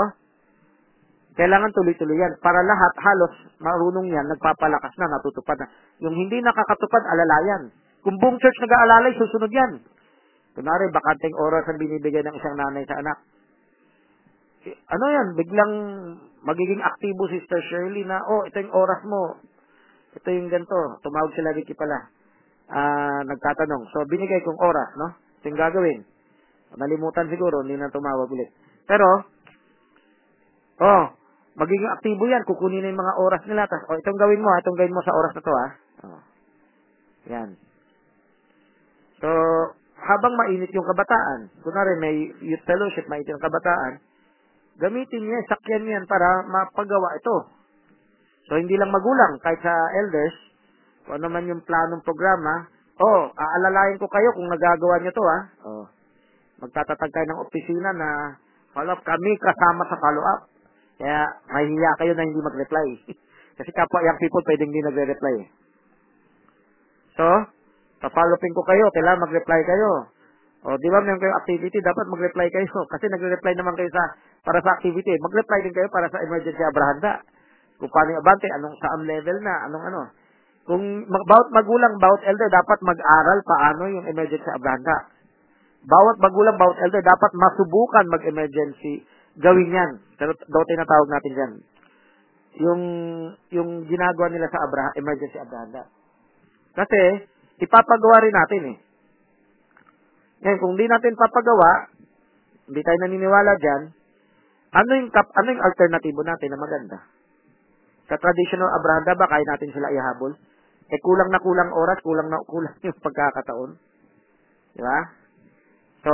kailangan 1.37 1.69
tuloy-tuloy 1.77 2.17
yan. 2.17 2.33
Para 2.41 2.65
lahat, 2.65 2.93
halos, 2.97 3.33
marunong 3.61 4.09
yan, 4.09 4.25
nagpapalakas 4.25 4.89
na, 4.97 5.13
natutupad 5.13 5.53
na. 5.61 5.69
Yung 6.01 6.17
hindi 6.17 6.41
nakakatupad, 6.41 7.03
alalayan. 7.13 7.69
Kung 8.01 8.17
buong 8.17 8.41
church 8.41 8.57
nag-aalalay, 8.57 9.13
susunod 9.21 9.53
yan. 9.53 9.85
Kunwari, 10.57 10.89
bakanteng 10.89 11.37
oras 11.37 11.63
ang 11.69 11.77
binibigay 11.77 12.25
ng 12.25 12.35
isang 12.35 12.57
nanay 12.57 12.83
sa 12.89 12.97
anak. 12.97 13.21
Eh, 14.65 14.75
ano 14.89 15.05
yan, 15.07 15.27
biglang 15.37 15.73
magiging 16.41 16.81
aktibo 16.81 17.29
si 17.29 17.37
Sister 17.37 17.61
Shirley 17.69 18.01
na, 18.01 18.17
oh, 18.25 18.49
ito 18.49 18.57
yung 18.59 18.73
oras 18.73 19.05
mo. 19.05 19.37
Ito 20.17 20.27
yung 20.33 20.49
ganito. 20.49 20.99
Tumawag 21.05 21.37
sila 21.37 21.53
Ricky 21.53 21.77
pala. 21.77 22.09
Ah, 22.69 23.25
nagtatanong. 23.25 23.89
So, 23.89 24.05
binigay 24.05 24.45
kong 24.45 24.61
oras, 24.61 24.89
no? 24.93 25.17
Ito 25.41 25.45
yung 25.49 25.57
gagawin. 25.57 25.99
Nalimutan 26.77 27.25
siguro, 27.33 27.65
hindi 27.65 27.81
na 27.81 27.89
tumawag 27.89 28.29
ulit. 28.29 28.53
Pero, 28.85 29.25
oh, 30.85 31.03
magiging 31.57 31.89
aktibo 31.89 32.29
yan. 32.29 32.45
Kukunin 32.45 32.85
na 32.85 32.93
yung 32.93 33.01
mga 33.01 33.17
oras 33.17 33.41
nila. 33.49 33.65
Tapos, 33.65 33.89
oh, 33.89 33.97
itong 33.97 34.21
gawin 34.21 34.41
mo, 34.45 34.53
itong 34.61 34.77
gawin 34.77 34.93
mo 34.93 35.01
sa 35.01 35.17
oras 35.17 35.33
na 35.33 35.41
to, 35.41 35.53
ha. 35.53 35.67
Oh. 36.05 36.21
Yan. 37.33 37.49
So, 39.17 39.29
habang 39.99 40.33
mainit 40.37 40.71
yung 40.71 40.85
kabataan, 40.85 41.51
kunwari 41.65 41.93
may 41.99 42.15
youth 42.45 42.63
fellowship, 42.63 43.09
mainit 43.11 43.27
yung 43.27 43.41
kabataan, 43.43 43.99
gamitin 44.79 45.25
niya, 45.27 45.43
sakyan 45.49 45.83
niyan 45.83 46.05
para 46.07 46.45
mapagawa 46.47 47.17
ito. 47.19 47.37
So, 48.47 48.55
hindi 48.55 48.79
lang 48.79 48.93
magulang, 48.93 49.37
kahit 49.43 49.59
sa 49.59 49.73
elders, 49.99 50.48
kung 51.09 51.17
ano 51.17 51.33
man 51.33 51.49
yung 51.49 51.65
planong 51.65 52.05
programa, 52.05 52.69
oh, 53.01 53.33
aalalayan 53.33 53.97
ko 53.97 54.05
kayo 54.05 54.29
kung 54.37 54.45
nagagawa 54.45 55.01
niyo 55.01 55.09
to, 55.09 55.25
ha. 55.25 55.39
Oh. 55.65 55.85
Magtatatag 56.61 57.09
tayo 57.09 57.25
ng 57.33 57.41
opisina 57.49 57.89
na 57.97 58.37
follow-up. 58.77 59.01
Kami 59.01 59.33
kasama 59.41 59.89
sa 59.89 59.97
follow-up. 59.97 60.45
Kaya, 61.01 61.25
mahihiya 61.49 61.97
kayo 61.97 62.13
na 62.13 62.29
hindi 62.29 62.37
mag-reply. 62.37 62.87
Kasi 63.57 63.73
kapwa 63.73 64.05
young 64.05 64.21
people 64.21 64.45
pwedeng 64.45 64.69
hindi 64.69 64.85
nagre-reply. 64.85 65.35
eh. 65.41 65.49
So, 67.17 67.25
pa-follow-upin 68.05 68.53
ko 68.53 68.61
kayo. 68.69 68.85
Kailangan 68.93 69.25
mag-reply 69.25 69.65
kayo. 69.65 70.13
O, 70.61 70.77
di 70.77 70.93
ba 70.93 71.01
meron 71.01 71.17
kayong 71.17 71.41
activity, 71.41 71.81
dapat 71.81 72.05
mag-reply 72.05 72.53
kayo. 72.53 72.69
Kasi 72.93 73.09
nagre-reply 73.09 73.57
naman 73.57 73.73
kayo 73.73 73.89
sa, 73.89 74.13
para 74.45 74.61
sa 74.61 74.77
activity. 74.77 75.09
Mag-reply 75.25 75.65
din 75.65 75.73
kayo 75.73 75.89
para 75.89 76.05
sa 76.13 76.21
emergency 76.21 76.61
abrahanda. 76.61 77.25
Kung 77.81 77.89
paano 77.89 78.13
yung 78.13 78.21
abante, 78.21 78.45
anong 78.61 78.77
saan 78.77 79.01
level 79.09 79.37
na, 79.41 79.55
anong 79.65 79.85
ano. 79.89 80.01
Kung 80.69 81.09
bawat 81.09 81.49
magulang, 81.49 81.97
bawat 81.97 82.21
elder, 82.29 82.45
dapat 82.53 82.77
mag-aral 82.85 83.41
paano 83.41 83.89
yung 83.89 84.05
emergency 84.05 84.45
abrahanda. 84.53 85.09
Bawat 85.81 86.21
magulang, 86.21 86.61
bawat 86.61 86.77
elder, 86.85 87.01
dapat 87.01 87.33
masubukan 87.33 88.05
mag-emergency. 88.05 89.01
Gawin 89.41 89.73
yan. 89.73 89.91
Pero 90.21 90.37
daw 90.37 90.61
tinatawag 90.69 91.09
natin 91.09 91.33
yan. 91.33 91.53
Yung, 92.61 92.81
yung 93.49 93.69
ginagawa 93.89 94.29
nila 94.29 94.45
sa 94.53 94.61
Abraham, 94.61 94.93
emergency 94.93 95.41
abrahanda. 95.41 95.89
Kasi, 96.77 97.25
ipapagawa 97.65 98.21
rin 98.21 98.35
natin 98.37 98.61
eh. 98.69 98.77
Ngayon, 100.45 100.59
kung 100.61 100.77
di 100.77 100.85
natin 100.85 101.17
papagawa, 101.17 101.89
hindi 102.69 102.85
tayo 102.85 102.97
naniniwala 103.09 103.57
dyan, 103.57 103.81
ano 104.69 104.91
yung, 105.01 105.09
kap, 105.09 105.33
ano 105.33 105.49
yung 105.49 105.65
alternatibo 105.65 106.21
natin 106.21 106.53
na 106.53 106.61
maganda? 106.61 106.97
Sa 108.05 108.21
traditional 108.21 108.69
abrahanda 108.69 109.17
ba, 109.17 109.25
kaya 109.25 109.49
natin 109.49 109.73
sila 109.73 109.89
ihabol? 109.89 110.37
Eh, 110.89 110.99
kulang 111.05 111.29
na 111.29 111.37
kulang 111.37 111.69
oras, 111.69 112.01
kulang 112.01 112.27
na 112.29 112.41
kulang 112.49 112.73
yung 112.85 112.97
pagkakataon. 112.97 113.71
Di 114.73 114.81
ba? 114.81 114.99
So, 116.01 116.13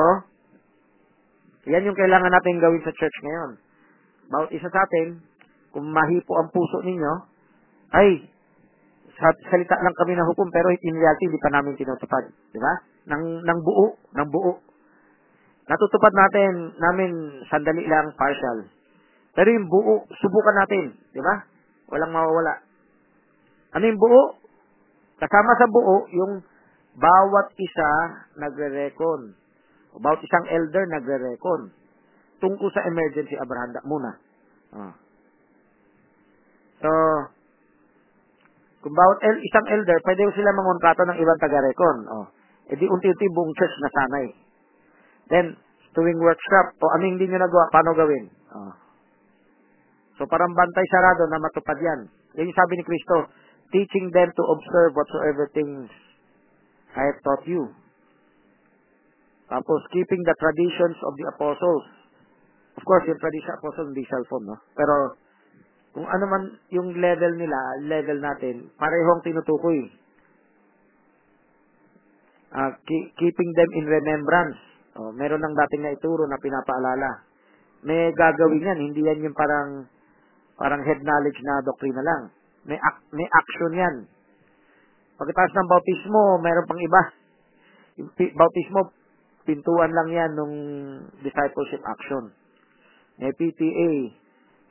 yan 1.72 1.88
yung 1.88 1.98
kailangan 1.98 2.30
natin 2.30 2.62
gawin 2.62 2.84
sa 2.84 2.94
church 2.94 3.18
ngayon. 3.24 3.52
Bawat 4.30 4.50
isa 4.52 4.68
sa 4.68 4.84
atin, 4.84 5.22
kung 5.72 5.88
mahipo 5.90 6.34
ang 6.38 6.50
puso 6.52 6.84
ninyo, 6.84 7.14
ay, 7.96 8.28
sa 9.16 9.32
salita 9.48 9.80
lang 9.80 9.96
kami 9.96 10.14
na 10.14 10.28
hukom, 10.28 10.52
pero 10.52 10.68
in 10.76 10.96
reality, 11.00 11.32
hindi 11.32 11.40
pa 11.40 11.54
namin 11.56 11.80
tinutupad. 11.80 12.28
Di 12.52 12.60
ba? 12.60 12.74
Nang, 13.08 13.24
nang 13.48 13.60
buo, 13.64 13.96
nang 14.12 14.28
buo. 14.28 14.60
Natutupad 15.66 16.14
natin, 16.14 16.76
namin 16.78 17.12
sandali 17.48 17.88
lang, 17.88 18.12
partial. 18.20 18.68
Pero 19.34 19.50
yung 19.50 19.68
buo, 19.72 20.06
subukan 20.20 20.56
natin. 20.60 20.86
Di 21.16 21.22
ba? 21.24 21.48
Walang 21.90 22.12
mawawala. 22.12 22.62
Ano 23.76 23.84
yung 23.88 24.00
buo? 24.00 24.45
Kasama 25.16 25.52
sa 25.56 25.68
buo, 25.72 26.08
yung 26.12 26.44
bawat 26.96 27.48
isa 27.56 27.92
nagre-recon. 28.40 29.36
Bawat 29.96 30.20
isang 30.24 30.46
elder 30.52 30.84
nagre-recon. 30.92 31.72
Tungkol 32.44 32.68
sa 32.76 32.84
emergency 32.84 33.40
abrahanda 33.40 33.80
muna. 33.88 34.12
Ah. 34.76 34.94
So, 36.84 36.92
kung 38.84 38.94
bawat 38.94 39.20
el, 39.24 39.40
isang 39.40 39.68
elder, 39.72 39.98
pwede 40.04 40.30
sila 40.36 40.52
mangontrato 40.52 41.02
ng 41.08 41.18
ibang 41.18 41.40
taga-recon. 41.40 41.98
Oh. 42.12 42.28
E 42.70 42.76
di 42.76 42.86
unti-unti 42.86 43.26
buong 43.32 43.54
church 43.56 43.76
na 43.82 43.90
sanay. 43.90 44.28
Then, 45.32 45.46
tuwing 45.96 46.20
workshop, 46.22 46.76
o 46.78 46.86
yung 47.00 47.18
hindi 47.18 47.26
nyo 47.32 47.40
nagawa, 47.40 47.72
paano 47.72 47.98
gawin? 47.98 48.26
Oh. 48.52 48.74
So, 50.20 50.30
parang 50.30 50.54
bantay 50.54 50.86
sarado 50.92 51.24
na 51.32 51.40
matupad 51.40 51.80
yan. 51.80 52.00
Yan 52.36 52.46
yung 52.52 52.60
sabi 52.60 52.78
ni 52.78 52.84
Kristo, 52.86 53.32
teaching 53.72 54.12
them 54.14 54.30
to 54.30 54.44
observe 54.52 54.92
whatsoever 54.94 55.50
things 55.54 55.90
I 56.96 57.04
have 57.10 57.20
taught 57.24 57.46
you. 57.48 57.72
Tapos, 59.46 59.80
keeping 59.94 60.22
the 60.26 60.36
traditions 60.42 60.98
of 61.06 61.14
the 61.18 61.26
apostles. 61.30 61.86
Of 62.76 62.84
course, 62.84 63.06
yung 63.06 63.22
tradition 63.22 63.54
apostles, 63.62 63.94
hindi 63.94 64.04
cellphone, 64.10 64.46
no? 64.50 64.58
Pero, 64.74 64.96
kung 65.96 66.08
ano 66.10 66.26
man 66.28 66.44
yung 66.74 66.92
level 66.98 67.32
nila, 67.40 67.60
level 67.88 68.20
natin, 68.20 68.68
parehong 68.76 69.22
tinutukoy. 69.24 69.88
Ah, 72.52 72.74
ki- 72.84 73.12
keeping 73.16 73.52
them 73.56 73.70
in 73.80 73.86
remembrance. 73.88 74.60
Oh, 74.96 75.12
meron 75.12 75.44
ng 75.44 75.56
dating 75.56 75.84
na 75.84 75.96
ituro 75.96 76.24
na 76.28 76.40
pinapaalala. 76.40 77.28
May 77.84 78.16
gagawin 78.16 78.64
yan, 78.64 78.80
hindi 78.80 79.04
yan 79.04 79.24
yung 79.24 79.36
parang 79.36 79.86
parang 80.56 80.82
head 80.88 81.04
knowledge 81.04 81.40
na 81.44 81.64
doktrina 81.64 82.00
lang. 82.00 82.32
May 82.66 82.78
ac- 82.82 83.08
may 83.14 83.28
action 83.30 83.72
yan. 83.74 83.96
Pagkatapos 85.16 85.54
ng 85.56 85.72
bautismo, 85.72 86.22
meron 86.44 86.68
pang 86.68 86.82
iba. 86.82 87.02
Yung 88.02 88.10
bautismo, 88.36 88.92
pintuan 89.48 89.94
lang 89.94 90.10
yan 90.12 90.32
nung 90.36 90.56
discipleship 91.24 91.80
action. 91.86 92.34
May 93.22 93.32
PTA. 93.32 93.92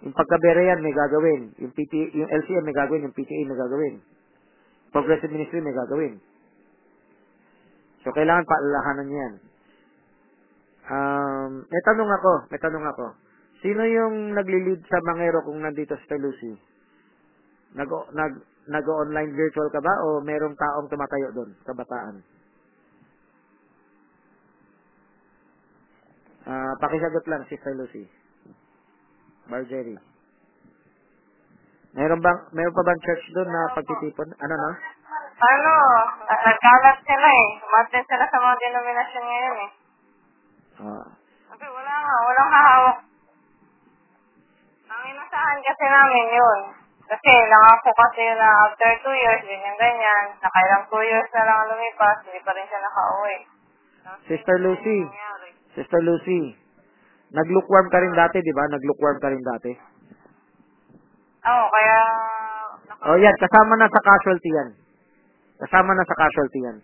Yung 0.04 0.12
pagkaberean 0.12 0.84
may 0.84 0.92
gagawin. 0.92 1.56
Yung 1.62 1.72
PTA, 1.72 2.12
yung 2.12 2.28
LCM 2.28 2.64
may 2.66 2.76
gagawin, 2.76 3.08
yung 3.08 3.16
PTA 3.16 3.40
may 3.48 3.56
gagawin. 3.56 3.94
Progressive 4.92 5.32
ministry 5.32 5.64
may 5.64 5.72
gagawin. 5.72 6.20
So, 8.04 8.12
kailangan 8.12 8.44
paalalahanan 8.44 9.08
yan. 9.08 9.34
Um, 10.84 11.52
may 11.72 11.82
tanong 11.88 12.10
ako, 12.20 12.32
may 12.52 12.60
tanong 12.60 12.84
ako. 12.84 13.16
Sino 13.64 13.80
yung 13.88 14.36
nagli-lead 14.36 14.84
sa 14.84 15.00
Mangero 15.08 15.40
kung 15.40 15.64
nandito 15.64 15.96
sa 15.96 16.20
Lucy? 16.20 16.73
Nag, 17.74 17.90
nag, 18.14 18.32
nag-online 18.70 19.34
virtual 19.34 19.68
ka 19.74 19.82
ba 19.82 19.94
o 20.06 20.22
merong 20.22 20.54
taong 20.54 20.86
tumatayo 20.86 21.28
doon, 21.34 21.50
kabataan? 21.66 22.22
Ah, 26.44 26.72
pakisagot 26.78 27.24
lang, 27.26 27.42
Sister 27.50 27.74
Lucy. 27.74 28.04
Marjorie. 29.48 30.00
Meron 31.94 32.18
bang 32.18 32.40
meron 32.50 32.74
pa 32.74 32.82
bang 32.82 33.00
church 33.06 33.24
doon 33.38 33.46
na 33.46 33.70
pagtitipon? 33.70 34.26
Ano 34.42 34.54
no? 34.58 34.70
Ano, 35.34 35.72
na- 36.26 36.42
nagkalat 36.42 36.98
sila 37.06 37.28
eh. 37.30 37.48
Umatin 37.62 38.04
sila 38.06 38.24
sa 38.26 38.38
mga 38.40 38.56
denominasyon 38.58 39.24
ngayon 39.24 39.56
eh. 39.56 39.70
Ah. 40.74 41.06
Kasi 41.54 41.64
wala 41.70 41.94
nga, 42.02 42.16
walang 42.26 42.50
hahawak. 42.50 42.98
Ang 44.90 45.02
inasahan 45.06 45.58
kasi 45.62 45.84
namin 45.86 46.26
yun. 46.34 46.60
Kasi 47.04 47.30
nangako 47.52 47.90
kasi 47.92 48.20
yun 48.24 48.38
na 48.40 48.48
after 48.64 48.90
two 49.04 49.12
years, 49.12 49.42
ganyan-ganyan. 49.44 50.24
Nakailang 50.40 50.84
two 50.88 51.04
years 51.04 51.28
na 51.36 51.42
lang 51.44 51.68
lumipas, 51.68 52.16
hindi 52.24 52.40
pa 52.40 52.52
rin 52.56 52.64
siya 52.64 52.80
nakauwi. 52.80 53.36
Sister 54.28 54.56
Lucy. 54.60 54.98
Sister 55.76 56.00
Lucy, 56.00 56.54
nag-lookworm 57.34 57.90
ka 57.90 57.98
rin 57.98 58.14
dati, 58.14 58.38
di 58.40 58.52
ba? 58.54 58.64
Nag-lookworm 58.70 59.18
ka 59.20 59.28
rin 59.28 59.42
dati. 59.42 59.72
Oo, 61.44 61.64
kaya... 61.68 61.98
Oh, 63.04 63.16
yan. 63.20 63.36
Kasama 63.36 63.76
na 63.76 63.90
sa 63.90 64.00
casualty 64.00 64.50
yan. 64.54 64.70
Kasama 65.60 65.92
na 65.92 66.04
sa 66.08 66.16
casualty 66.16 66.60
yan. 66.62 66.78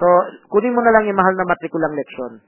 So, 0.00 0.06
kunin 0.48 0.72
mo 0.72 0.80
na 0.80 0.96
lang 0.96 1.04
yung 1.04 1.20
mahal 1.20 1.34
na 1.36 1.44
matrikulang 1.44 1.92
leksyon. 1.92 2.40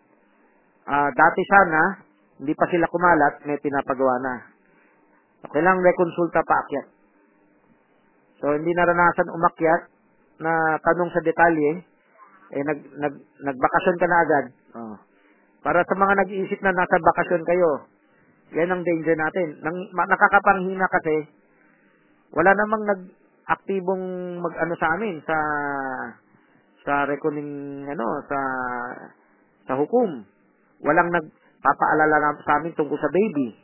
Ah, 0.88 1.12
dati 1.12 1.42
sana, 1.44 2.00
hindi 2.40 2.56
pa 2.56 2.64
sila 2.72 2.88
kumalat, 2.88 3.44
may 3.44 3.60
pinapagawa 3.60 4.16
na. 4.24 4.51
Kailangang 5.50 5.82
rekonsulta 5.82 6.40
pa 6.46 6.54
akyat. 6.62 6.86
So, 8.38 8.54
hindi 8.54 8.74
naranasan 8.74 9.30
umakyat 9.30 9.82
na 10.42 10.78
tanong 10.82 11.10
sa 11.14 11.22
detalye, 11.22 11.82
eh, 12.52 12.62
nag, 12.62 12.78
nag, 12.98 13.14
nagbakasyon 13.42 13.96
ka 13.98 14.06
na 14.06 14.18
agad. 14.22 14.44
Oh. 14.74 14.96
Para 15.62 15.86
sa 15.86 15.94
mga 15.94 16.14
nag-iisip 16.26 16.58
na 16.62 16.74
nasa 16.74 16.98
bakasyon 16.98 17.46
kayo, 17.46 17.86
yan 18.52 18.74
ang 18.74 18.82
danger 18.82 19.14
natin. 19.14 19.62
Nang, 19.62 19.78
nakakapanghina 19.94 20.90
kasi, 20.90 21.30
wala 22.34 22.50
namang 22.58 22.82
nag-aktibong 22.82 24.04
mag-ano 24.42 24.74
sa 24.74 24.98
amin 24.98 25.22
sa 25.22 25.36
sa 26.82 27.06
reckoning 27.06 27.86
ano 27.86 28.06
sa 28.26 28.38
sa 29.70 29.78
hukom. 29.78 30.26
Walang 30.82 31.14
nagpapaalala 31.14 32.16
na 32.18 32.42
sa 32.42 32.58
amin 32.58 32.74
tungkol 32.74 32.98
sa 32.98 33.12
baby. 33.12 33.54